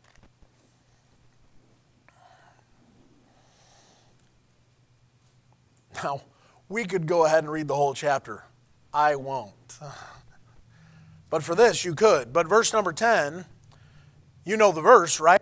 [6.05, 6.21] Now,
[6.69, 8.45] we could go ahead and read the whole chapter.
[8.93, 9.79] I won't.
[11.31, 12.35] But for this, you could.
[12.35, 13.47] But verse number 10,
[14.45, 15.40] you know the verse, right?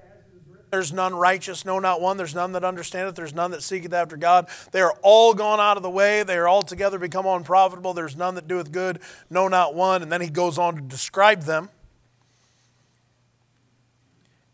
[0.71, 2.17] There's none righteous, no, not one.
[2.17, 3.15] There's none that understandeth.
[3.15, 4.49] There's none that seeketh after God.
[4.73, 6.23] They are all gone out of the way.
[6.23, 7.95] They are altogether become unprofitable.
[7.95, 9.01] There's none that doeth good,
[9.31, 10.03] no, not one.
[10.03, 11.71] And then he goes on to describe them.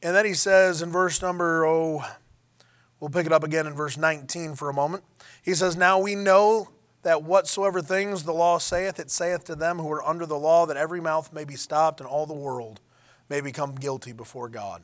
[0.03, 2.05] And then he says in verse number, oh,
[3.01, 5.03] we'll pick it up again in verse 19 for a moment.
[5.43, 6.69] He says, Now we know
[7.03, 10.67] that whatsoever things the law saith, it saith to them who are under the law,
[10.67, 12.81] that every mouth may be stopped and all the world
[13.29, 14.83] may become guilty before God.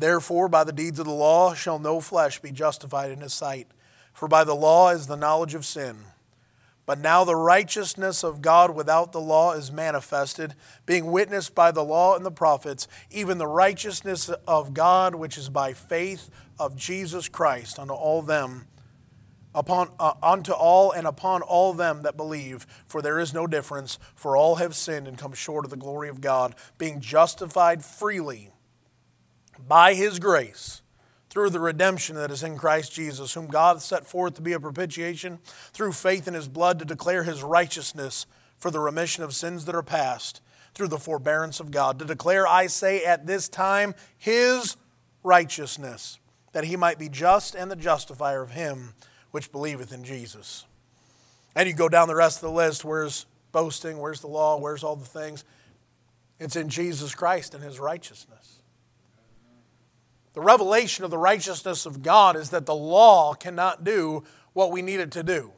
[0.00, 3.68] Therefore, by the deeds of the law shall no flesh be justified in his sight,
[4.14, 5.98] for by the law is the knowledge of sin.
[6.86, 10.54] But now the righteousness of God without the law is manifested,
[10.86, 15.50] being witnessed by the law and the prophets, even the righteousness of God which is
[15.50, 18.68] by faith of Jesus Christ unto all them
[19.54, 23.98] upon uh, unto all and upon all them that believe for there is no difference
[24.14, 28.52] for all have sinned and come short of the glory of God being justified freely
[29.68, 30.82] by his grace
[31.30, 34.60] through the redemption that is in Christ Jesus, whom God set forth to be a
[34.60, 35.38] propitiation
[35.72, 38.26] through faith in his blood to declare his righteousness
[38.58, 40.42] for the remission of sins that are past
[40.74, 44.76] through the forbearance of God, to declare, I say, at this time, his
[45.22, 46.18] righteousness,
[46.52, 48.94] that he might be just and the justifier of him
[49.30, 50.64] which believeth in Jesus.
[51.54, 54.84] And you go down the rest of the list where's boasting, where's the law, where's
[54.84, 55.44] all the things?
[56.38, 58.59] It's in Jesus Christ and his righteousness.
[60.34, 64.82] The revelation of the righteousness of God is that the law cannot do what we
[64.82, 65.52] need it to do.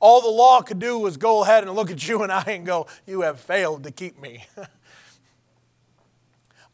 [0.00, 2.66] All the law could do was go ahead and look at you and I and
[2.66, 4.46] go, You have failed to keep me.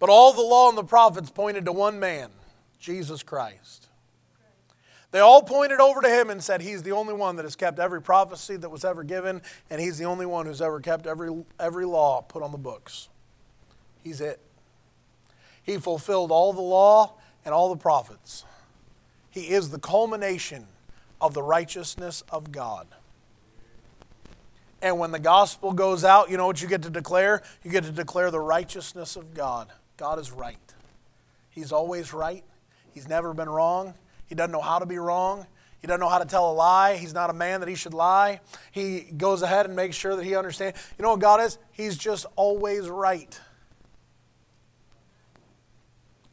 [0.00, 2.30] But all the law and the prophets pointed to one man,
[2.80, 3.86] Jesus Christ.
[5.12, 7.78] They all pointed over to him and said, He's the only one that has kept
[7.78, 11.44] every prophecy that was ever given, and He's the only one who's ever kept every,
[11.58, 13.08] every law put on the books.
[14.02, 14.40] He's it.
[15.62, 18.44] He fulfilled all the law and all the prophets.
[19.30, 20.66] He is the culmination
[21.20, 22.86] of the righteousness of God.
[24.82, 27.42] And when the gospel goes out, you know what you get to declare?
[27.62, 29.70] You get to declare the righteousness of God.
[29.96, 30.56] God is right.
[31.50, 32.44] He's always right.
[32.92, 33.94] He's never been wrong.
[34.26, 35.46] He doesn't know how to be wrong.
[35.80, 36.96] He doesn't know how to tell a lie.
[36.96, 38.40] He's not a man that he should lie.
[38.70, 40.80] He goes ahead and makes sure that he understands.
[40.98, 41.58] You know what God is?
[41.72, 43.38] He's just always right.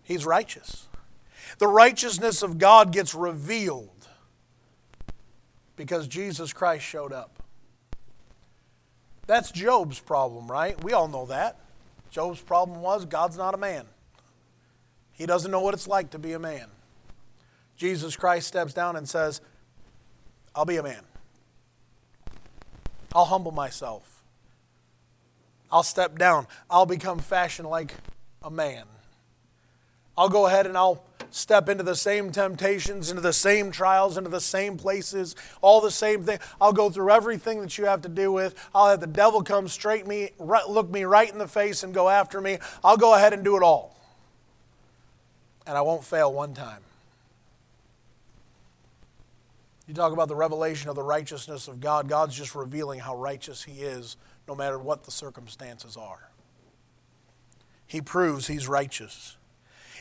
[0.04, 0.88] He's righteous.
[1.58, 3.90] The righteousness of God gets revealed
[5.76, 7.42] because Jesus Christ showed up.
[9.28, 10.82] That's Job's problem, right?
[10.84, 11.60] We all know that.
[12.10, 13.86] Job's problem was God's not a man.
[15.12, 16.68] He doesn't know what it's like to be a man.
[17.76, 19.42] Jesus Christ steps down and says,
[20.56, 21.04] I'll be a man.
[23.14, 24.24] I'll humble myself.
[25.72, 26.48] I'll step down.
[26.70, 27.94] I'll become fashioned like
[28.42, 28.86] a man.
[30.18, 34.30] I'll go ahead and I'll step into the same temptations, into the same trials, into
[34.30, 36.40] the same places, all the same thing.
[36.60, 38.56] I'll go through everything that you have to do with.
[38.74, 42.10] I'll have the devil come straight me, look me right in the face and go
[42.10, 42.60] after me.
[42.84, 43.96] I'll go ahead and do it all.
[45.66, 46.82] And I won't fail one time.
[49.88, 52.10] You talk about the revelation of the righteousness of God.
[52.10, 56.30] God's just revealing how righteous He is no matter what the circumstances are.
[57.86, 59.37] He proves He's righteous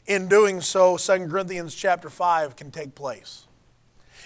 [0.07, 3.47] in doing so 2 corinthians chapter 5 can take place.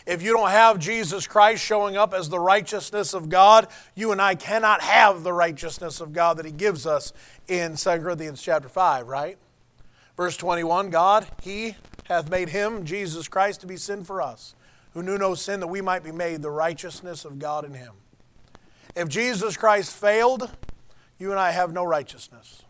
[0.07, 4.21] If you don't have jesus christ showing up as the righteousness of god you and
[4.21, 7.13] i cannot have the righteousness of god that he gives us
[7.49, 9.37] in 2 corinthians chapter 5 right?
[10.17, 14.55] Verse 21 god he hath made him jesus christ to be sin for us
[14.95, 17.93] who knew no sin that we might be made the righteousness of god in him.
[18.97, 20.51] If jesus christ failed
[21.19, 22.63] you and i have no righteousness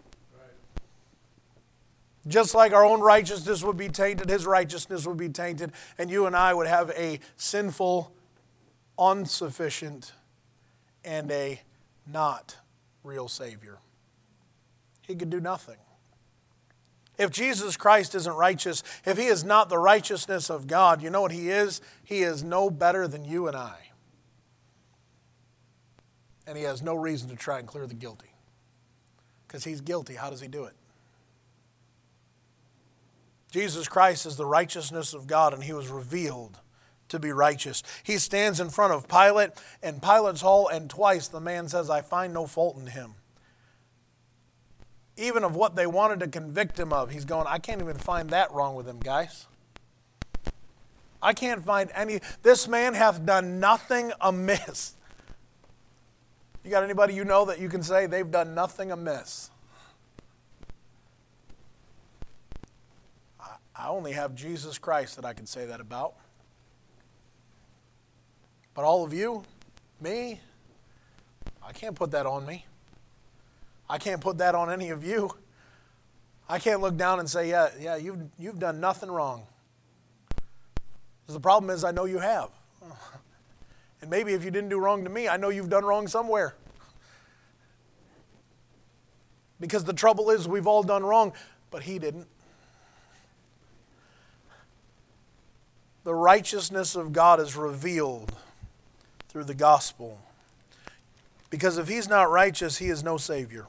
[2.26, 6.26] just like our own righteousness would be tainted, his righteousness would be tainted, and you
[6.26, 8.12] and I would have a sinful,
[8.98, 10.12] insufficient,
[11.04, 11.62] and a
[12.06, 12.56] not
[13.02, 13.78] real Savior.
[15.06, 15.78] He could do nothing.
[17.18, 21.20] If Jesus Christ isn't righteous, if he is not the righteousness of God, you know
[21.20, 21.82] what he is?
[22.02, 23.76] He is no better than you and I.
[26.46, 28.30] And he has no reason to try and clear the guilty.
[29.46, 30.14] Because he's guilty.
[30.14, 30.74] How does he do it?
[33.50, 36.58] Jesus Christ is the righteousness of God, and he was revealed
[37.08, 37.82] to be righteous.
[38.02, 39.50] He stands in front of Pilate
[39.82, 43.14] in Pilate's hall, and twice the man says, I find no fault in him.
[45.16, 48.30] Even of what they wanted to convict him of, he's going, I can't even find
[48.30, 49.46] that wrong with him, guys.
[51.22, 52.20] I can't find any.
[52.42, 54.94] This man hath done nothing amiss.
[56.64, 59.49] You got anybody you know that you can say they've done nothing amiss?
[63.80, 66.12] I only have Jesus Christ that I can say that about.
[68.74, 69.42] But all of you,
[70.00, 70.38] me,
[71.66, 72.66] I can't put that on me.
[73.88, 75.30] I can't put that on any of you.
[76.46, 79.46] I can't look down and say, yeah, yeah, you've, you've done nothing wrong.
[81.26, 82.50] The problem is, I know you have.
[84.02, 86.54] And maybe if you didn't do wrong to me, I know you've done wrong somewhere.
[89.58, 91.32] Because the trouble is, we've all done wrong,
[91.70, 92.26] but he didn't.
[96.10, 98.34] The righteousness of God is revealed
[99.28, 100.18] through the gospel.
[101.50, 103.68] Because if he's not righteous, he is no Savior.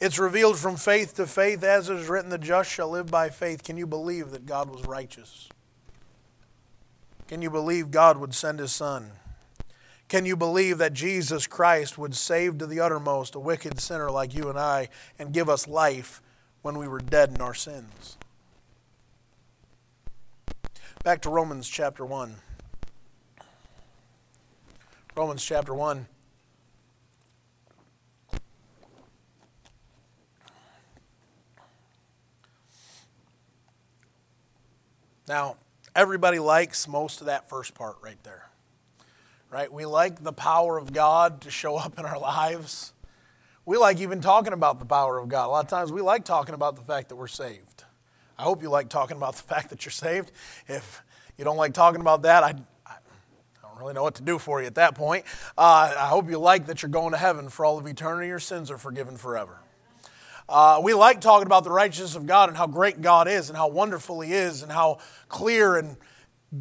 [0.00, 3.28] It's revealed from faith to faith, as it is written, the just shall live by
[3.28, 3.62] faith.
[3.62, 5.48] Can you believe that God was righteous?
[7.28, 9.12] Can you believe God would send his Son?
[10.08, 14.34] Can you believe that Jesus Christ would save to the uttermost a wicked sinner like
[14.34, 16.20] you and I and give us life
[16.62, 18.16] when we were dead in our sins?
[21.06, 22.34] Back to Romans chapter 1.
[25.14, 26.04] Romans chapter 1.
[35.28, 35.58] Now,
[35.94, 38.50] everybody likes most of that first part right there.
[39.48, 39.72] Right?
[39.72, 42.94] We like the power of God to show up in our lives.
[43.64, 45.46] We like even talking about the power of God.
[45.46, 47.84] A lot of times we like talking about the fact that we're saved.
[48.38, 50.32] I hope you like talking about the fact that you're saved.
[50.68, 51.02] If
[51.38, 52.54] you don't like talking about that, I,
[52.86, 52.94] I
[53.62, 55.24] don't really know what to do for you at that point.
[55.56, 58.28] Uh, I hope you like that you're going to heaven for all of eternity.
[58.28, 59.60] Your sins are forgiven forever.
[60.48, 63.56] Uh, we like talking about the righteousness of God and how great God is and
[63.56, 65.96] how wonderful He is and how clear and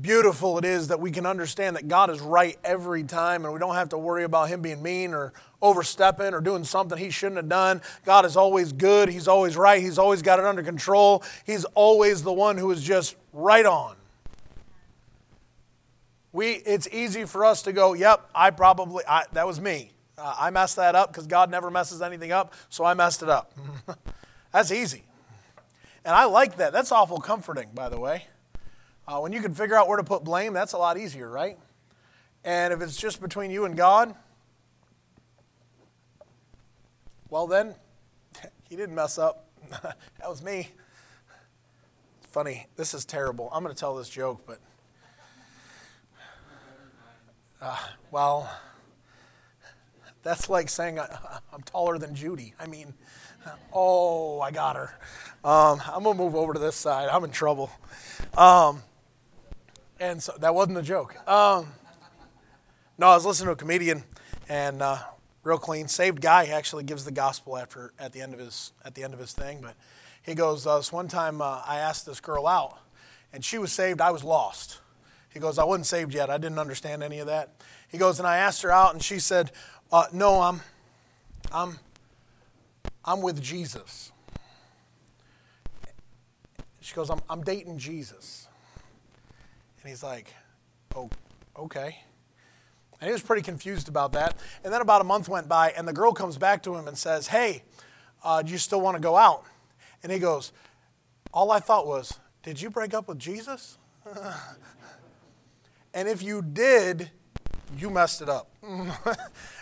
[0.02, 3.60] beautiful it is that we can understand that God is right every time and we
[3.60, 5.34] don't have to worry about Him being mean or
[5.66, 7.82] overstepping or doing something He shouldn't have done.
[8.06, 9.10] God is always good.
[9.10, 9.82] He's always right.
[9.82, 11.24] He's always got it under control.
[11.46, 13.96] He's always the one who is just right on.
[16.32, 19.92] We, it's easy for us to go, yep, I probably, I, that was me.
[20.18, 23.30] Uh, I messed that up because God never messes anything up, so I messed it
[23.30, 23.54] up.
[24.52, 25.04] That's easy.
[26.04, 26.72] And I like that.
[26.72, 28.26] That's awful comforting, by the way.
[29.08, 31.58] Uh, when you can figure out where to put blame, that's a lot easier, right?
[32.44, 34.16] And if it's just between you and God,
[37.30, 37.76] well, then,
[38.70, 39.48] he didn't mess up.
[39.70, 40.70] that was me.
[42.22, 43.50] Funny, this is terrible.
[43.54, 44.60] I'm going to tell this joke, but,
[47.62, 47.78] uh,
[48.12, 48.50] well,
[50.26, 52.54] that's like saying I, am taller than Judy.
[52.60, 52.94] I mean,
[53.72, 54.98] oh, I got her.
[55.44, 57.10] Um, I'm going to move over to this side.
[57.10, 57.70] I'm in trouble.
[58.36, 58.82] Um,
[60.00, 61.16] and so that wasn't a joke.
[61.30, 61.68] Um,
[62.98, 64.04] no, I was listening to a comedian,
[64.50, 64.98] and uh,
[65.46, 66.48] real clean, saved guy.
[66.48, 69.20] He actually gives the gospel after at the end of his at the end of
[69.22, 69.60] his thing.
[69.62, 69.76] But
[70.22, 72.78] he goes, uh, this one time uh, I asked this girl out,
[73.32, 74.02] and she was saved.
[74.02, 74.80] I was lost.
[75.34, 76.30] He goes, I wasn't saved yet.
[76.30, 77.62] I didn't understand any of that.
[77.88, 79.52] He goes, and I asked her out, and she said,
[79.92, 80.62] uh, No, I'm,
[81.52, 81.80] I'm,
[83.06, 84.12] I'm with Jesus.
[86.86, 88.48] She goes, I'm, I'm dating Jesus.
[89.82, 90.34] And he's like,
[90.96, 91.10] oh,
[91.58, 91.98] okay.
[93.06, 94.36] And he was pretty confused about that.
[94.64, 96.98] And then about a month went by, and the girl comes back to him and
[96.98, 97.62] says, Hey,
[98.24, 99.44] uh, do you still want to go out?
[100.02, 100.52] And he goes,
[101.32, 103.78] All I thought was, Did you break up with Jesus?
[105.94, 107.12] and if you did,
[107.78, 108.50] you messed it up.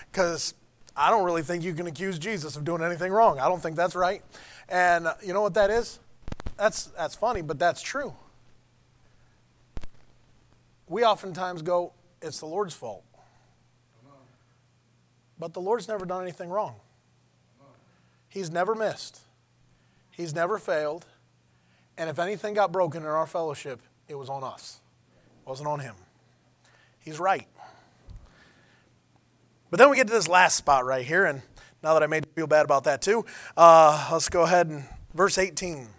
[0.09, 0.53] Because
[0.95, 3.39] I don't really think you can accuse Jesus of doing anything wrong.
[3.39, 4.21] I don't think that's right.
[4.69, 5.99] And uh, you know what that is?
[6.55, 8.13] That's, that's funny, but that's true
[10.87, 13.03] we oftentimes go, it's the Lord's fault.
[15.43, 16.75] But the Lord's never done anything wrong.
[18.29, 19.19] He's never missed.
[20.09, 21.05] He's never failed.
[21.97, 24.79] And if anything got broken in our fellowship, it was on us.
[25.45, 25.95] It wasn't on him.
[26.97, 27.45] He's right.
[29.69, 31.41] But then we get to this last spot right here, and
[31.83, 33.25] now that I made you feel bad about that too,
[33.57, 35.89] uh, let's go ahead and verse 18.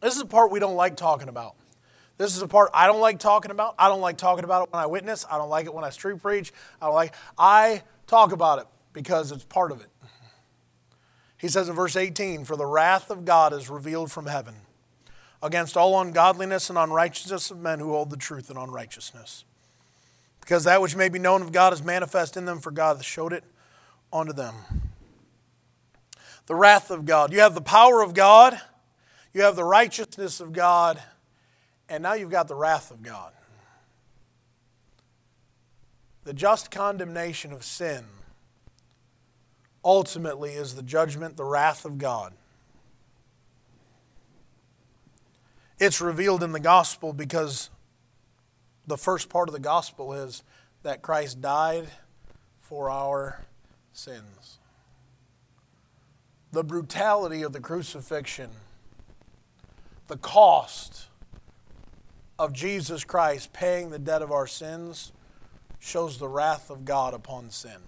[0.00, 1.56] This is the part we don't like talking about.
[2.18, 3.74] This is a part I don't like talking about.
[3.80, 5.26] I don't like talking about it when I witness.
[5.28, 6.52] I don't like it when I street preach.
[6.80, 9.88] I don't like I talk about it because it's part of it.
[11.36, 14.54] He says in verse 18, For the wrath of God is revealed from heaven
[15.42, 19.44] against all ungodliness and unrighteousness of men who hold the truth in unrighteousness.
[20.40, 23.04] Because that which may be known of God is manifest in them, for God has
[23.04, 23.44] showed it
[24.12, 24.54] unto them.
[26.46, 27.32] The wrath of God.
[27.32, 28.60] You have the power of God,
[29.32, 31.02] you have the righteousness of God
[31.88, 33.32] and now you've got the wrath of God.
[36.24, 38.04] The just condemnation of sin
[39.84, 42.32] ultimately is the judgment, the wrath of God.
[45.78, 47.68] It's revealed in the gospel because
[48.86, 50.42] the first part of the gospel is
[50.82, 51.88] that Christ died
[52.60, 53.44] for our
[53.92, 54.58] sins.
[56.52, 58.50] The brutality of the crucifixion,
[60.06, 61.08] the cost
[62.38, 65.12] of Jesus Christ paying the debt of our sins
[65.84, 67.78] shows the wrath of God upon sin.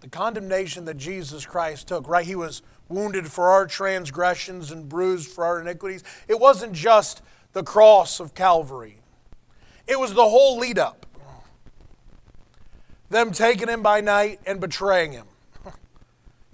[0.00, 2.24] The condemnation that Jesus Christ took, right?
[2.24, 6.04] He was wounded for our transgressions and bruised for our iniquities.
[6.28, 7.22] It wasn't just
[7.52, 8.98] the cross of Calvary,
[9.86, 11.06] it was the whole lead up.
[13.08, 15.26] Them taking him by night and betraying him.
[15.64, 15.72] You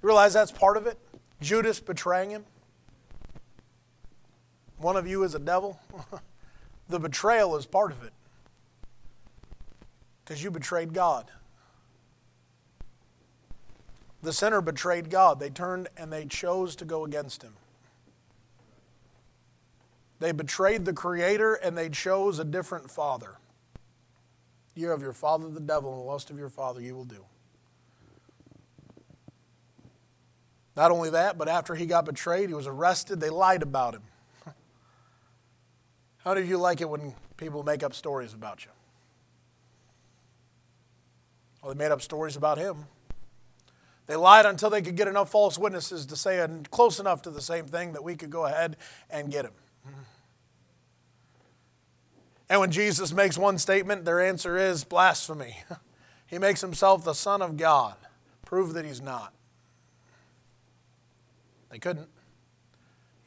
[0.01, 0.97] realize that's part of it?
[1.39, 2.45] Judas betraying him?
[4.77, 5.79] one of you is a devil,
[6.89, 8.13] the betrayal is part of it.
[10.27, 11.31] Because you betrayed God.
[14.21, 15.39] The sinner betrayed God.
[15.39, 17.53] They turned and they chose to go against him.
[20.19, 23.37] They betrayed the Creator and they chose a different father.
[24.75, 27.23] You have your father the devil, and the lust of your father you will do.
[30.75, 33.21] Not only that, but after he got betrayed, he was arrested.
[33.21, 34.03] They lied about him.
[36.17, 38.71] How do you like it when people make up stories about you?
[41.67, 42.85] Well, they made up stories about him.
[44.05, 47.41] They lied until they could get enough false witnesses to say close enough to the
[47.41, 48.77] same thing that we could go ahead
[49.09, 49.51] and get him.
[49.85, 49.99] Mm-hmm.
[52.49, 55.57] And when Jesus makes one statement, their answer is blasphemy.
[56.25, 57.95] He makes himself the Son of God.
[58.43, 59.33] Prove that he's not.
[61.71, 62.09] They couldn't.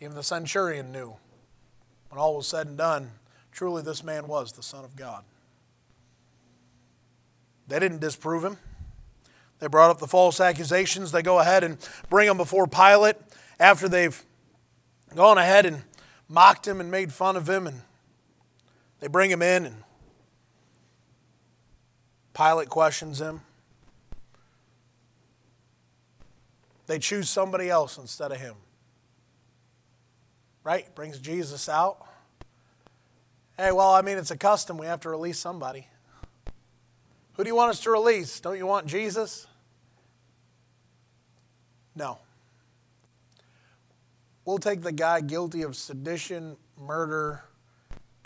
[0.01, 1.16] Even the centurion knew.
[2.11, 3.12] When all was said and done,
[3.53, 5.24] truly this man was the Son of God.
[7.70, 8.58] They didn't disprove him.
[9.60, 11.12] They brought up the false accusations.
[11.12, 13.14] They go ahead and bring him before Pilate
[13.60, 14.24] after they've
[15.14, 15.84] gone ahead and
[16.28, 17.68] mocked him and made fun of him.
[17.68, 17.82] And
[18.98, 19.84] they bring him in, and
[22.34, 23.42] Pilate questions him.
[26.88, 28.56] They choose somebody else instead of him.
[30.64, 30.92] Right?
[30.96, 32.04] Brings Jesus out.
[33.56, 34.76] Hey, well, I mean, it's a custom.
[34.76, 35.86] We have to release somebody.
[37.41, 38.38] Who do you want us to release?
[38.38, 39.47] Don't you want Jesus?
[41.97, 42.18] No.
[44.45, 47.43] We'll take the guy guilty of sedition, murder,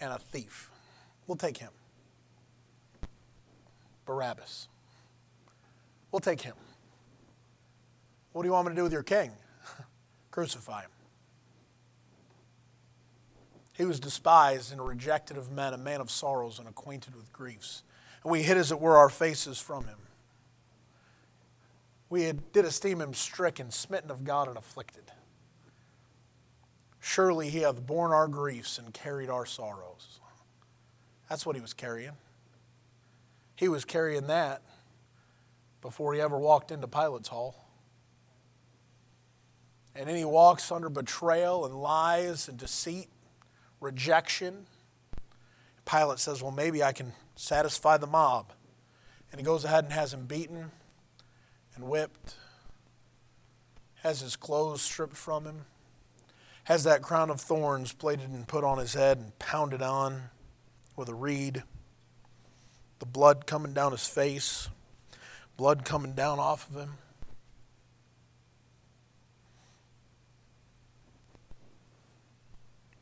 [0.01, 0.69] and a thief.
[1.29, 1.71] We'll take him.
[4.05, 4.67] Barabbas.
[6.11, 6.57] We'll take him.
[8.33, 9.31] What do you want me to do with your king?
[10.33, 10.91] Crucify him.
[13.75, 17.85] He was despised and rejected of men, a man of sorrows and acquainted with griefs.
[18.25, 19.99] And we hid, as it were, our faces from him.
[22.09, 25.13] We did esteem him stricken, smitten of God, and afflicted.
[27.01, 30.21] Surely he hath borne our griefs and carried our sorrows.
[31.29, 32.13] That's what he was carrying.
[33.57, 34.63] He was carrying that
[35.83, 37.67] before he ever walked into Pilate's hall.
[39.95, 43.09] And then he walks under betrayal and lies and deceit,
[43.81, 44.67] rejection.
[45.85, 48.53] Pilate says, Well, maybe I can satisfy the mob.
[49.31, 50.71] And he goes ahead and has him beaten
[51.75, 52.37] and whipped,
[54.03, 55.65] has his clothes stripped from him,
[56.65, 60.31] has that crown of thorns plaited and put on his head and pounded on
[60.97, 61.65] with a reed,
[63.01, 64.69] the blood coming down his face,
[65.57, 66.95] blood coming down off of him.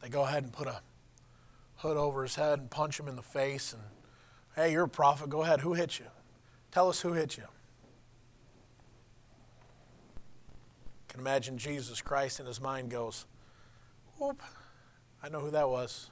[0.02, 0.80] They go ahead and put a
[1.76, 3.72] hood over his head and punch him in the face.
[3.72, 3.82] And,
[4.56, 5.28] hey, you're a prophet.
[5.28, 5.60] Go ahead.
[5.60, 6.06] Who hit you?
[6.70, 7.44] Tell us who hit you.
[11.12, 13.26] can imagine Jesus Christ in his mind goes,
[14.18, 14.40] Whoop,
[15.22, 16.10] I know who that was.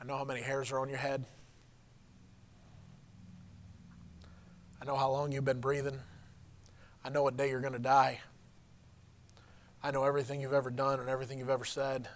[0.00, 1.24] I know how many hairs are on your head.
[4.82, 6.00] I know how long you've been breathing.
[7.04, 8.22] I know what day you're going to die.
[9.80, 12.08] I know everything you've ever done and everything you've ever said.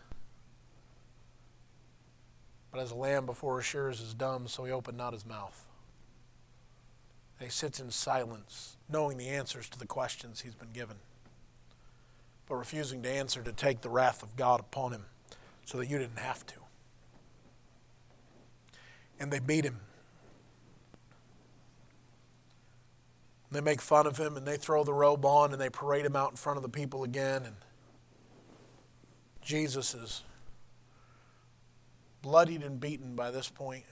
[2.72, 5.66] But as a lamb before his shears is dumb, so he opened not his mouth.
[7.38, 10.96] And he sits in silence, knowing the answers to the questions he's been given,
[12.48, 15.04] but refusing to answer to take the wrath of God upon him
[15.66, 16.54] so that you didn't have to.
[19.20, 19.80] And they beat him.
[23.50, 26.16] They make fun of him and they throw the robe on and they parade him
[26.16, 27.44] out in front of the people again.
[27.44, 27.56] And
[29.42, 30.22] Jesus is
[32.22, 33.84] bloodied and beaten by this point.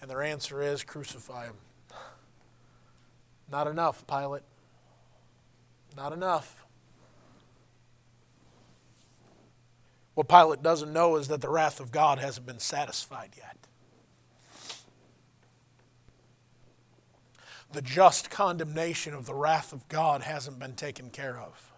[0.00, 1.56] And their answer is crucify him.
[3.50, 4.42] Not enough, Pilate.
[5.96, 6.64] Not enough.
[10.14, 13.56] What Pilate doesn't know is that the wrath of God hasn't been satisfied yet.
[17.72, 21.72] the just condemnation of the wrath of God hasn't been taken care of.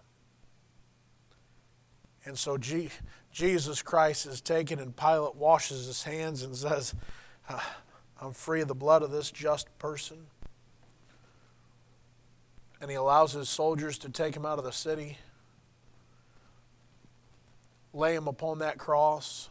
[2.24, 2.56] And so
[3.32, 6.94] Jesus Christ is taken, and Pilate washes his hands and says,
[7.48, 7.78] ah,
[8.20, 10.26] I'm free of the blood of this just person.
[12.80, 15.18] And he allows his soldiers to take him out of the city,
[17.94, 19.48] lay him upon that cross,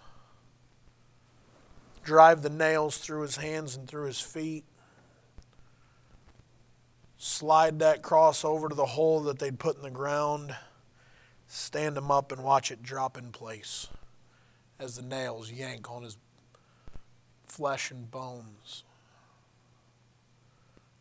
[2.04, 4.64] drive the nails through his hands and through his feet
[7.22, 10.56] slide that cross over to the hole that they'd put in the ground,
[11.52, 13.88] stand him up, and watch it drop in place
[14.80, 16.18] as the nails yank on his
[17.45, 18.84] flesh and bones.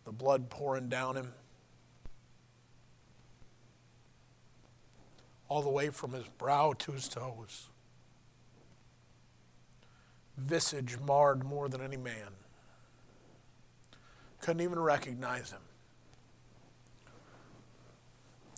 [0.05, 1.33] The blood pouring down him.
[5.49, 7.69] All the way from his brow to his toes.
[10.37, 12.33] Visage marred more than any man.
[14.41, 15.61] Couldn't even recognize him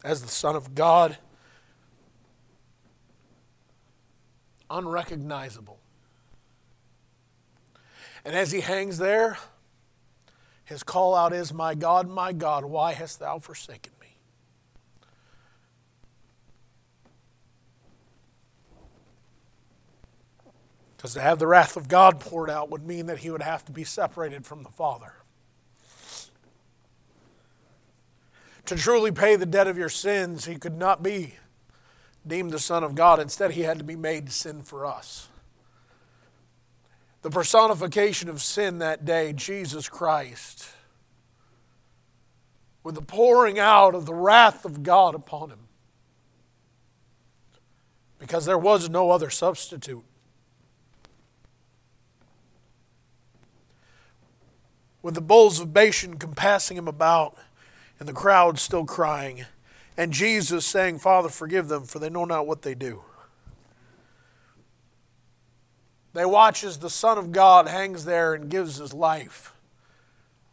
[0.04, 1.18] as the Son of God,
[4.72, 5.78] unrecognizable.
[8.24, 9.38] And as he hangs there,
[10.64, 14.16] his call out is, My God, my God, why hast thou forsaken me?
[20.96, 23.64] Because to have the wrath of God poured out would mean that he would have
[23.64, 25.14] to be separated from the Father.
[28.66, 31.34] To truly pay the debt of your sins, he could not be
[32.26, 33.18] deemed the Son of God.
[33.20, 35.28] Instead, he had to be made sin for us.
[37.22, 40.68] The personification of sin that day, Jesus Christ,
[42.82, 45.68] with the pouring out of the wrath of God upon him.
[48.18, 50.04] Because there was no other substitute.
[55.00, 57.36] With the bulls of Bashan compassing him about,
[57.98, 59.44] and the crowd still crying,
[59.96, 63.02] and Jesus saying, Father, forgive them, for they know not what they do.
[66.14, 69.54] They watch as the Son of God hangs there and gives his life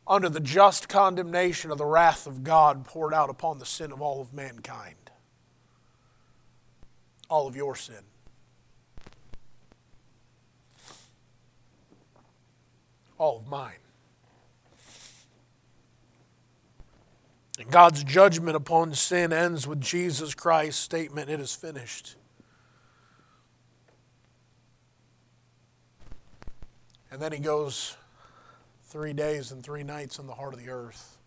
[0.07, 4.01] under the just condemnation of the wrath of God poured out upon the sin of
[4.01, 4.95] all of mankind.
[7.29, 8.03] All of your sin.
[13.17, 13.77] All of mine.
[17.65, 22.15] God's judgment upon sin ends with Jesus Christ's statement, It is finished.
[27.11, 27.97] And then he goes
[28.83, 31.17] three days and three nights in the heart of the earth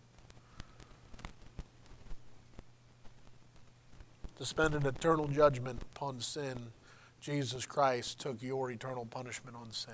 [4.37, 6.71] to spend an eternal judgment upon sin.
[7.21, 9.93] Jesus Christ took your eternal punishment on sin.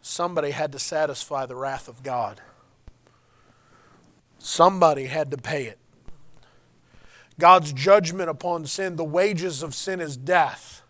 [0.00, 2.40] Somebody had to satisfy the wrath of God.
[4.38, 5.78] Somebody had to pay it.
[7.38, 10.82] God's judgment upon sin, the wages of sin is death.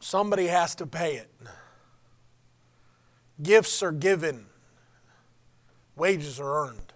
[0.00, 1.30] Somebody has to pay it.
[3.42, 4.46] Gifts are given,
[5.96, 6.92] wages are earned.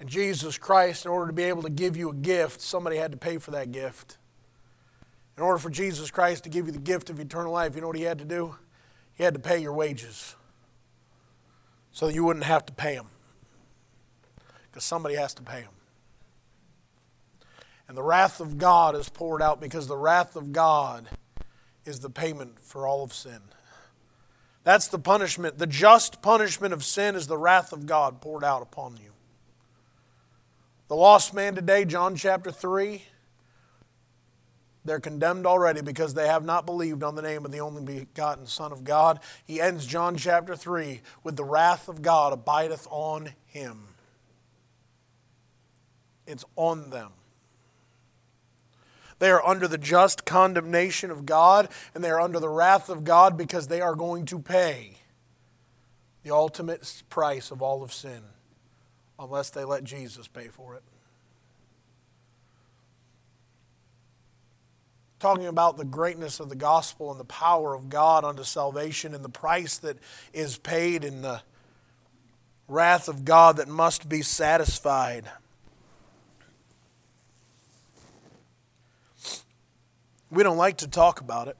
[0.00, 3.12] And Jesus Christ, in order to be able to give you a gift, somebody had
[3.12, 4.18] to pay for that gift.
[5.36, 7.86] In order for Jesus Christ to give you the gift of eternal life, you know
[7.86, 8.54] what he had to do?
[9.14, 10.34] He had to pay your wages
[11.92, 13.08] so you wouldn't have to pay them
[14.70, 15.70] because somebody has to pay them.
[17.86, 21.08] And the wrath of God is poured out because the wrath of God
[21.84, 23.40] is the payment for all of sin.
[24.64, 25.58] That's the punishment.
[25.58, 29.12] The just punishment of sin is the wrath of God poured out upon you.
[30.88, 33.04] The lost man today, John chapter 3,
[34.84, 38.46] they're condemned already because they have not believed on the name of the only begotten
[38.46, 39.18] Son of God.
[39.44, 43.88] He ends John chapter 3 with the wrath of God abideth on him.
[46.26, 47.12] It's on them.
[49.20, 53.04] They are under the just condemnation of God, and they are under the wrath of
[53.04, 54.98] God because they are going to pay
[56.24, 58.22] the ultimate price of all of sin
[59.18, 60.82] unless they let Jesus pay for it.
[65.18, 69.24] Talking about the greatness of the gospel and the power of God unto salvation and
[69.24, 69.98] the price that
[70.32, 71.42] is paid and the
[72.68, 75.30] wrath of God that must be satisfied.
[80.30, 81.56] We don't like to talk about it.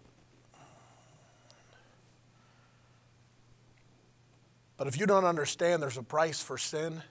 [4.76, 7.02] But if you don't understand there's a price for sin,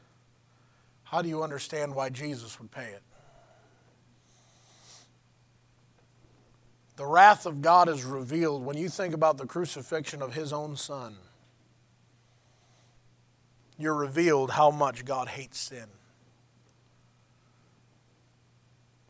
[1.03, 3.01] how do you understand why Jesus would pay it?
[6.95, 10.75] The wrath of God is revealed when you think about the crucifixion of His own
[10.75, 11.15] Son.
[13.79, 15.87] You're revealed how much God hates sin,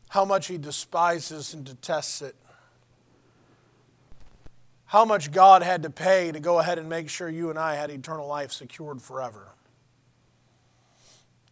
[0.10, 2.36] how much He despises and detests it,
[4.86, 7.76] how much God had to pay to go ahead and make sure you and I
[7.76, 9.50] had eternal life secured forever.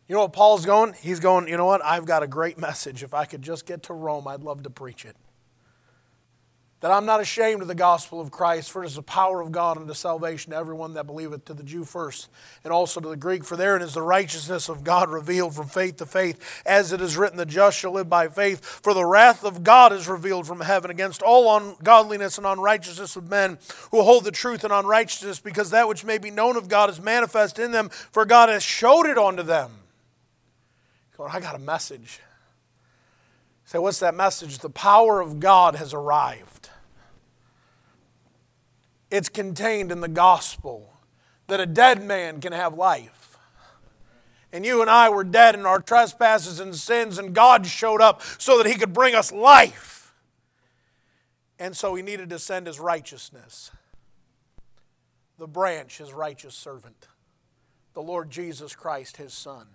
[0.08, 0.94] You know what Paul's going?
[0.94, 1.84] He's going, you know what?
[1.84, 3.04] I've got a great message.
[3.04, 5.18] If I could just get to Rome, I'd love to preach it
[6.82, 9.52] that I'm not ashamed of the gospel of Christ, for it is the power of
[9.52, 12.28] God unto salvation to everyone that believeth, to the Jew first,
[12.64, 13.46] and also to the Greek.
[13.46, 17.18] For therein is the righteousness of God revealed from faith to faith, as it is
[17.18, 18.66] written, the just shall live by faith.
[18.66, 23.30] For the wrath of God is revealed from heaven against all ungodliness and unrighteousness of
[23.30, 23.60] men
[23.92, 27.00] who hold the truth in unrighteousness, because that which may be known of God is
[27.00, 29.70] manifest in them, for God has showed it unto them.
[31.16, 32.22] Going, I got a message.
[33.66, 34.58] Say, what's that message?
[34.58, 36.51] The power of God has arrived.
[39.12, 40.94] It's contained in the gospel
[41.48, 43.38] that a dead man can have life.
[44.54, 48.22] And you and I were dead in our trespasses and sins, and God showed up
[48.38, 50.14] so that He could bring us life.
[51.60, 53.72] And so He needed to send His righteousness,
[55.38, 57.08] the branch, His righteous servant,
[57.94, 59.68] the Lord Jesus Christ, His Son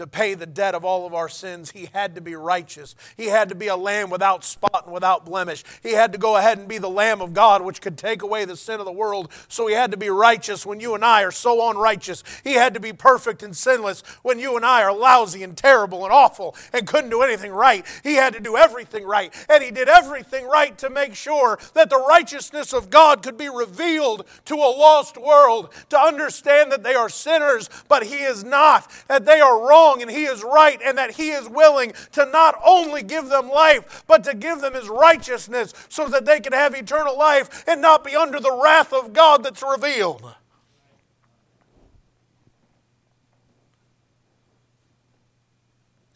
[0.00, 2.96] to pay the debt of all of our sins, he had to be righteous.
[3.18, 5.62] He had to be a lamb without spot and without blemish.
[5.82, 8.46] He had to go ahead and be the Lamb of God, which could take away
[8.46, 9.30] the sin of the world.
[9.48, 12.24] So he had to be righteous when you and I are so unrighteous.
[12.42, 16.04] He had to be perfect and sinless when you and I are lousy and terrible
[16.04, 17.84] and awful and couldn't do anything right.
[18.02, 19.34] He had to do everything right.
[19.50, 23.50] And he did everything right to make sure that the righteousness of God could be
[23.50, 28.90] revealed to a lost world, to understand that they are sinners, but he is not,
[29.06, 32.54] that they are wrong and he is right, and that he is willing to not
[32.64, 36.74] only give them life, but to give them his righteousness so that they can have
[36.74, 40.34] eternal life and not be under the wrath of God that's revealed.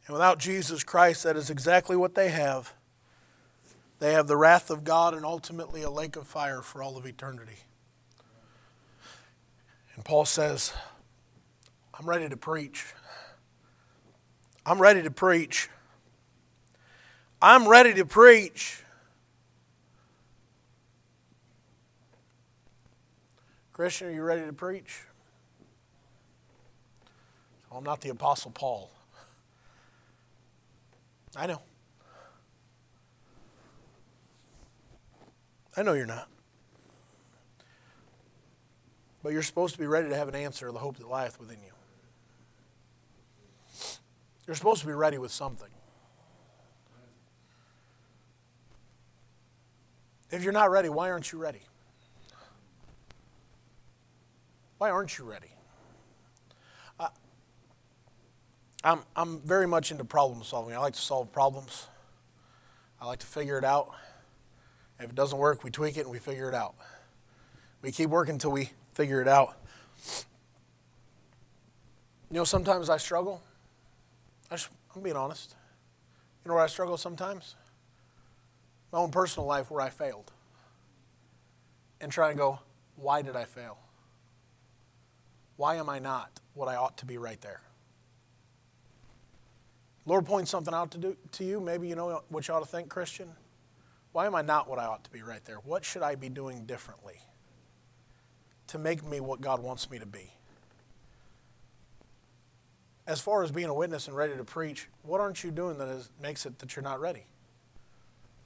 [0.07, 2.75] And without Jesus Christ, that is exactly what they have.
[4.01, 7.07] They have the wrath of God and ultimately a lake of fire for all of
[7.07, 7.59] eternity.
[9.95, 10.75] And Paul says,
[11.99, 12.85] I'm ready to preach.
[14.67, 15.69] I'm ready to preach.
[17.43, 18.83] I'm ready to preach.
[23.73, 25.03] Christian, are you ready to preach?
[27.71, 28.91] I'm not the Apostle Paul.
[31.37, 31.61] I know.
[35.77, 36.29] I know you're not.
[39.23, 41.41] But you're supposed to be ready to have an answer of the hope that lieth
[41.41, 41.74] within you.
[44.47, 45.69] You're supposed to be ready with something.
[50.31, 51.63] If you're not ready, why aren't you ready?
[54.79, 55.51] Why aren't you ready?
[56.99, 57.09] I,
[58.83, 60.75] I'm, I'm very much into problem solving.
[60.75, 61.87] I like to solve problems,
[63.01, 63.95] I like to figure it out.
[65.01, 66.75] If it doesn't work, we tweak it and we figure it out.
[67.83, 69.57] We keep working until we figure it out.
[72.31, 73.43] You know, sometimes I struggle.
[74.51, 74.57] I
[74.97, 75.55] am being honest.
[76.45, 77.57] You know where I struggle sometimes?
[78.93, 80.33] My own personal life where I failed.
[82.01, 82.61] And try and go,
[82.97, 83.79] why did I fail?
[85.57, 87.61] Why am I not what I ought to be right there?
[90.07, 91.61] Lord points something out to, do, to you.
[91.61, 93.31] Maybe you know what you ought to think, Christian.
[94.13, 95.57] Why am I not what I ought to be right there?
[95.57, 97.21] What should I be doing differently
[98.69, 100.31] to make me what God wants me to be?
[103.07, 105.89] As far as being a witness and ready to preach, what aren't you doing that
[105.89, 107.27] is, makes it that you're not ready?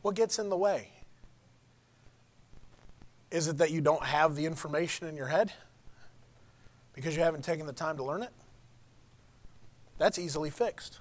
[0.03, 0.91] What gets in the way?
[3.31, 5.53] Is it that you don't have the information in your head
[6.95, 8.33] because you haven't taken the time to learn it?
[9.99, 10.99] That's easily fixed.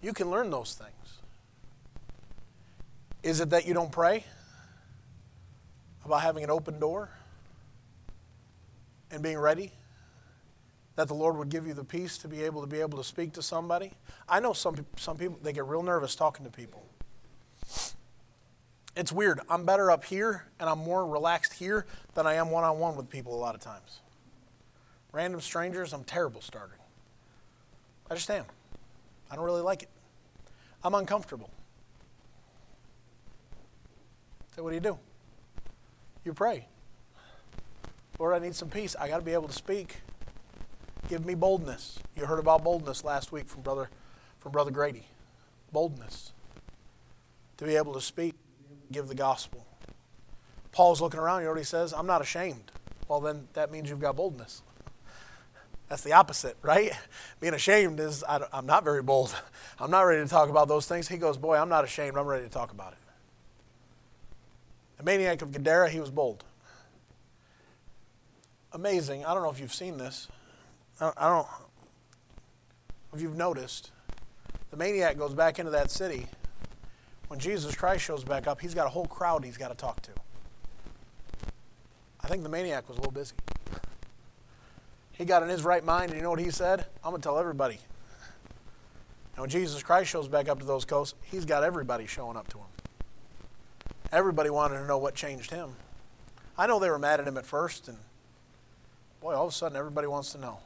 [0.00, 1.18] You can learn those things.
[3.22, 4.24] Is it that you don't pray
[6.04, 7.10] about having an open door
[9.10, 9.72] and being ready?
[10.96, 13.04] That the Lord would give you the peace to be able to be able to
[13.04, 13.92] speak to somebody?
[14.28, 16.84] I know some, some people, they get real nervous talking to people.
[18.96, 19.40] It's weird.
[19.48, 22.96] I'm better up here and I'm more relaxed here than I am one on one
[22.96, 24.00] with people a lot of times.
[25.12, 26.78] Random strangers, I'm terrible starting.
[28.10, 28.44] I just am.
[29.30, 29.88] I don't really like it.
[30.82, 31.50] I'm uncomfortable.
[34.54, 34.98] So, what do you do?
[36.24, 36.66] You pray.
[38.18, 38.96] Lord, I need some peace.
[38.98, 39.96] I got to be able to speak.
[41.10, 41.98] Give me boldness.
[42.16, 43.90] You heard about boldness last week from brother
[44.38, 45.08] from brother Grady.
[45.72, 46.32] Boldness.
[47.56, 48.36] To be able to speak,
[48.92, 49.66] give the gospel.
[50.70, 51.92] Paul's looking around, He already says?
[51.92, 52.70] I'm not ashamed.
[53.08, 54.62] Well, then that means you've got boldness.
[55.88, 56.92] That's the opposite, right?
[57.40, 59.34] Being ashamed is I, am not very bold.
[59.80, 61.08] I'm not ready to talk about those things.
[61.08, 62.16] He goes, Boy, I'm not ashamed.
[62.16, 62.98] I'm ready to talk about it.
[64.98, 66.44] The maniac of Gadara, he was bold.
[68.72, 69.24] Amazing.
[69.24, 70.28] I don't know if you've seen this.
[71.00, 71.46] I don't
[73.12, 73.90] if you've noticed.
[74.70, 76.26] The maniac goes back into that city.
[77.28, 80.00] When Jesus Christ shows back up, he's got a whole crowd he's got to talk
[80.02, 80.10] to.
[82.22, 83.34] I think the maniac was a little busy.
[85.12, 86.86] He got in his right mind, and you know what he said?
[87.04, 87.78] I'm going to tell everybody.
[89.34, 92.48] And when Jesus Christ shows back up to those coasts, he's got everybody showing up
[92.48, 92.66] to him.
[94.12, 95.70] Everybody wanted to know what changed him.
[96.58, 97.98] I know they were mad at him at first, and
[99.20, 100.58] boy, all of a sudden everybody wants to know.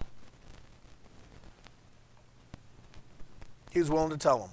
[3.75, 4.51] He was willing to tell them.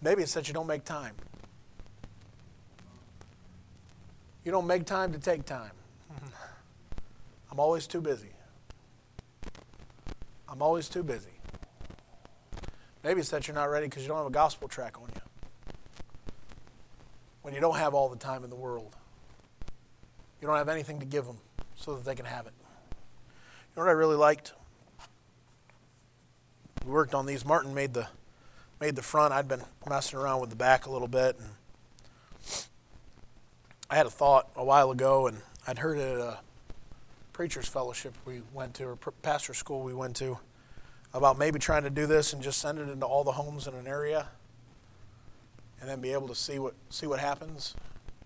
[0.00, 1.14] Maybe it's that you don't make time.
[4.44, 5.72] You don't make time to take time.
[7.50, 8.28] I'm always too busy.
[10.48, 11.30] I'm always too busy.
[13.02, 15.20] Maybe it's that you're not ready because you don't have a gospel track on you
[17.42, 18.94] when you don't have all the time in the world.
[20.40, 21.38] You don't have anything to give them
[21.74, 22.52] so that they can have it.
[22.60, 24.52] You know what I really liked?
[26.84, 27.44] We worked on these.
[27.44, 28.08] Martin made the
[28.80, 29.32] made the front.
[29.32, 31.48] I'd been messing around with the back a little bit, and
[33.88, 36.38] I had a thought a while ago, and I'd heard it at a
[37.32, 40.38] preachers fellowship we went to, or pastor school we went to,
[41.12, 43.74] about maybe trying to do this and just send it into all the homes in
[43.74, 44.28] an area,
[45.80, 47.74] and then be able to see what see what happens.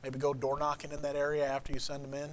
[0.02, 2.30] Maybe go door knocking in that area after you send them in.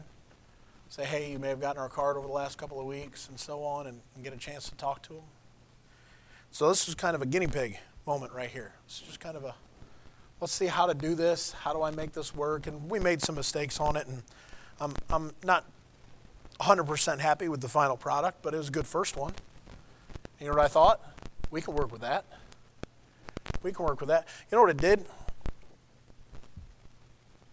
[0.87, 3.39] Say, hey, you may have gotten our card over the last couple of weeks, and
[3.39, 5.23] so on, and, and get a chance to talk to them.
[6.55, 7.77] So this is kind of a guinea pig
[8.07, 8.71] moment right here.
[8.85, 9.55] It's just kind of a
[10.39, 11.51] let's see how to do this.
[11.51, 12.65] How do I make this work?
[12.65, 14.23] And we made some mistakes on it, and
[14.79, 15.65] I'm, I'm not
[16.61, 19.33] 100% happy with the final product, but it was a good first one.
[20.39, 21.01] You know what I thought?
[21.51, 22.23] We can work with that.
[23.61, 24.25] We can work with that.
[24.49, 25.03] You know what it did?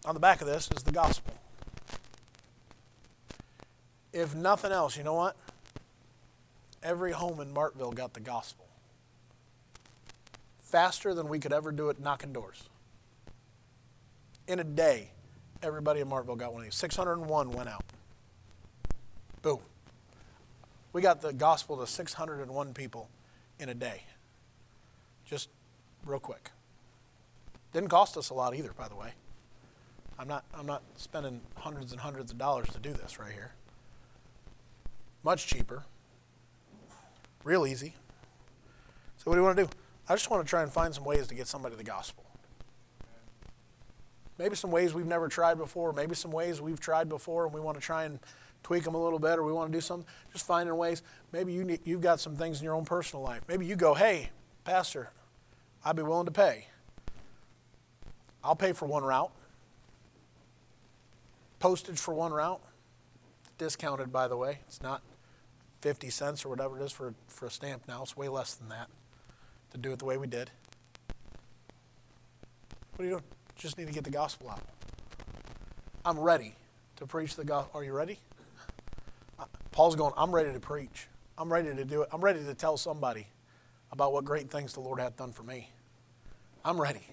[0.04, 1.34] On the back of this is the gospel.
[4.12, 5.34] If nothing else, you know what?
[6.84, 8.68] Every home in Martville got the gospel
[10.72, 12.64] faster than we could ever do it knocking doors.
[14.48, 15.10] In a day,
[15.62, 16.74] everybody in Martville got one of these.
[16.74, 17.84] 601 went out.
[19.42, 19.60] Boom.
[20.94, 23.10] We got the gospel to 601 people
[23.60, 24.04] in a day.
[25.26, 25.50] Just
[26.06, 26.50] real quick.
[27.74, 29.12] Didn't cost us a lot either, by the way.
[30.18, 33.52] I'm not, I'm not spending hundreds and hundreds of dollars to do this right here.
[35.22, 35.84] Much cheaper.
[37.44, 37.94] Real easy.
[39.18, 39.70] So, what do you want to do?
[40.08, 42.24] I just want to try and find some ways to get somebody the gospel.
[44.38, 47.60] Maybe some ways we've never tried before, maybe some ways we've tried before and we
[47.60, 48.18] want to try and
[48.62, 50.08] tweak them a little bit or we want to do something.
[50.32, 51.02] Just finding ways.
[51.30, 53.42] Maybe you need, you've got some things in your own personal life.
[53.46, 54.30] Maybe you go, hey,
[54.64, 55.10] Pastor,
[55.84, 56.66] I'd be willing to pay.
[58.42, 59.30] I'll pay for one route.
[61.60, 62.60] Postage for one route.
[63.58, 64.60] Discounted, by the way.
[64.66, 65.02] It's not
[65.82, 68.02] 50 cents or whatever it is for, for a stamp now.
[68.02, 68.88] It's way less than that
[69.72, 70.50] to do it the way we did.
[72.94, 73.22] What are you doing?
[73.56, 74.62] Just need to get the gospel out.
[76.04, 76.54] I'm ready
[76.96, 77.80] to preach the gospel.
[77.80, 78.18] Are you ready?
[79.70, 81.08] Paul's going, I'm ready to preach.
[81.38, 82.08] I'm ready to do it.
[82.12, 83.26] I'm ready to tell somebody
[83.90, 85.70] about what great things the Lord hath done for me.
[86.64, 87.06] I'm ready.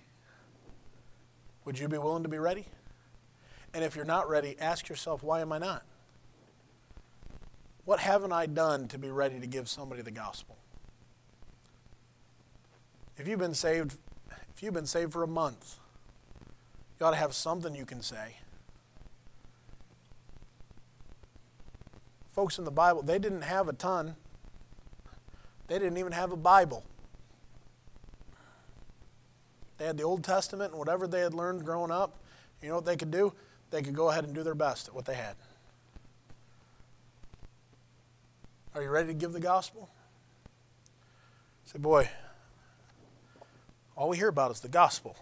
[1.65, 2.65] Would you be willing to be ready?
[3.73, 5.83] And if you're not ready, ask yourself, why am I not?
[7.85, 10.57] What haven't I done to be ready to give somebody the gospel?
[13.19, 13.97] If you've been saved,
[14.55, 15.75] if you've been saved for a month,
[16.97, 18.37] you ought to have something you can say.
[22.29, 24.15] Folks in the Bible, they didn't have a ton.
[25.67, 26.85] They didn't even have a Bible.
[29.77, 32.15] They had the Old Testament and whatever they had learned growing up.
[32.61, 33.33] You know what they could do?
[33.69, 35.35] They could go ahead and do their best at what they had.
[38.73, 39.89] Are you ready to give the gospel?
[41.65, 42.09] Say, boy,
[43.99, 45.17] all we hear about is the gospel.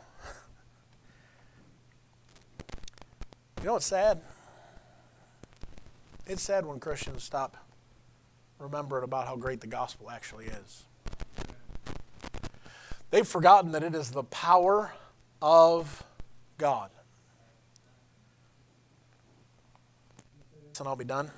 [3.59, 4.21] you know what's sad?
[6.27, 7.57] It's sad when Christians stop
[8.59, 10.83] remembering about how great the gospel actually is.
[13.09, 14.93] They've forgotten that it is the power
[15.41, 16.03] of
[16.59, 16.91] God.
[20.79, 21.31] And I'll be done.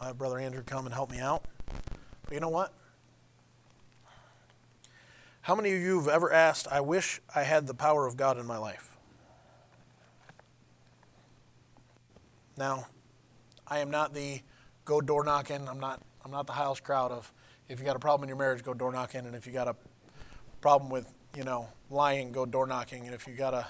[0.00, 1.46] I'll have Brother Andrew come and help me out.
[2.22, 2.72] But you know what?
[5.46, 8.36] How many of you have ever asked, I wish I had the power of God
[8.36, 8.96] in my life?
[12.56, 12.88] Now,
[13.64, 14.40] I am not the
[14.84, 15.68] go door knocking.
[15.68, 17.32] I'm not, I'm not the house crowd of
[17.68, 19.24] if you got a problem in your marriage, go door knocking.
[19.24, 19.76] And if you got a
[20.60, 23.06] problem with, you know, lying, go door knocking.
[23.06, 23.68] And if you got a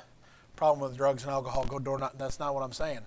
[0.56, 2.18] problem with drugs and alcohol, go door knocking.
[2.18, 3.00] That's not what I'm saying.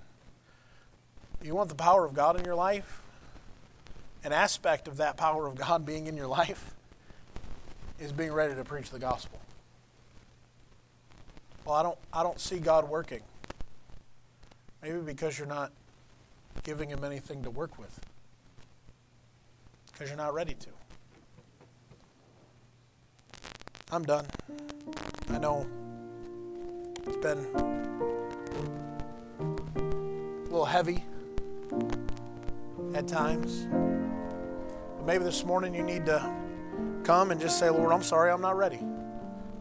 [1.42, 3.02] You want the power of God in your life?
[4.24, 6.76] An aspect of that power of God being in your life
[8.00, 9.40] is being ready to preach the gospel.
[11.66, 13.22] Well, I don't, I don't see God working.
[14.82, 15.72] Maybe because you're not
[16.64, 18.00] giving Him anything to work with,
[19.92, 20.70] because you're not ready to.
[23.92, 24.26] I'm done.
[25.30, 25.68] I know
[27.06, 27.46] it's been
[29.40, 31.04] a little heavy
[32.94, 33.68] at times.
[34.98, 36.49] But maybe this morning you need to
[37.10, 38.80] come and just say, Lord, I'm sorry, I'm not ready.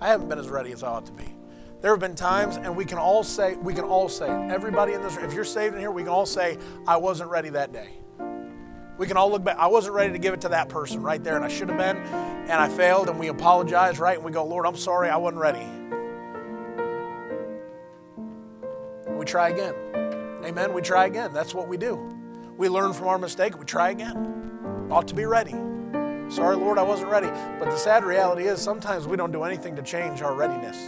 [0.03, 1.35] I haven't been as ready as I ought to be.
[1.81, 4.29] There have been times, and we can all say, we can all say.
[4.29, 7.31] Everybody in this room, if you're saved in here, we can all say, I wasn't
[7.31, 7.89] ready that day.
[8.99, 9.57] We can all look back.
[9.57, 11.79] I wasn't ready to give it to that person right there, and I should have
[11.79, 14.17] been, and I failed, and we apologize, right?
[14.17, 15.67] And we go, Lord, I'm sorry, I wasn't ready.
[19.17, 19.75] We try again.
[20.45, 20.75] Amen.
[20.75, 21.33] We try again.
[21.33, 22.15] That's what we do.
[22.59, 23.59] We learn from our mistake.
[23.59, 24.89] We try again.
[24.91, 25.55] Ought to be ready.
[26.29, 27.29] Sorry, Lord, I wasn't ready.
[27.59, 30.87] But the sad reality is sometimes we don't do anything to change our readiness.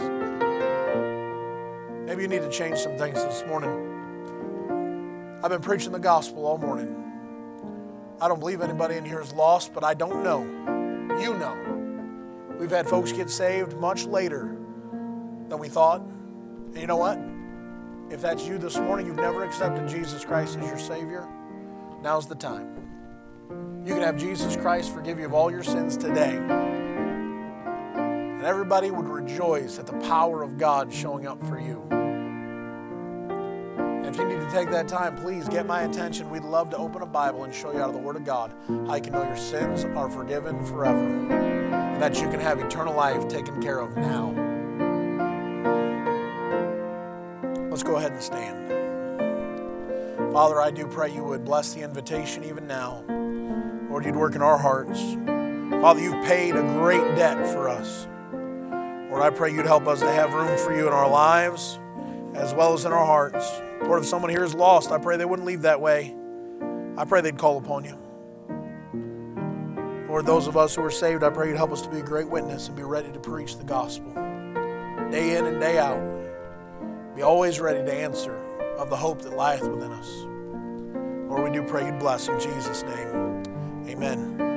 [2.05, 5.39] Maybe you need to change some things this morning.
[5.43, 6.95] I've been preaching the gospel all morning.
[8.21, 10.43] I don't believe anybody in here is lost, but I don't know.
[11.19, 11.57] You know.
[12.59, 14.55] We've had folks get saved much later
[15.49, 16.01] than we thought.
[16.01, 17.19] And you know what?
[18.11, 21.27] If that's you this morning, you've never accepted Jesus Christ as your Savior,
[22.03, 22.80] now's the time.
[23.83, 26.37] You can have Jesus Christ forgive you of all your sins today.
[27.95, 31.81] And everybody would rejoice at the power of God showing up for you.
[33.79, 36.29] And if you need to take that time, please get my attention.
[36.29, 38.53] We'd love to open a Bible and show you out of the Word of God
[38.67, 42.95] how you can know your sins are forgiven forever and that you can have eternal
[42.95, 44.29] life taken care of now.
[47.71, 48.59] Let's go ahead and stand.
[50.31, 53.03] Father, I do pray you would bless the invitation even now.
[53.91, 54.99] Lord, you'd work in our hearts.
[55.81, 58.07] Father, you've paid a great debt for us.
[59.11, 61.77] Lord, I pray you'd help us to have room for you in our lives
[62.33, 63.51] as well as in our hearts.
[63.83, 66.15] Lord, if someone here is lost, I pray they wouldn't leave that way.
[66.97, 67.97] I pray they'd call upon you.
[70.07, 72.03] Lord, those of us who are saved, I pray you'd help us to be a
[72.03, 74.13] great witness and be ready to preach the gospel
[75.11, 75.99] day in and day out.
[77.15, 78.41] Be always ready to answer
[78.77, 80.09] of the hope that lieth within us.
[81.29, 83.50] Lord, we do pray you'd bless in Jesus' name.
[83.89, 84.50] Amen.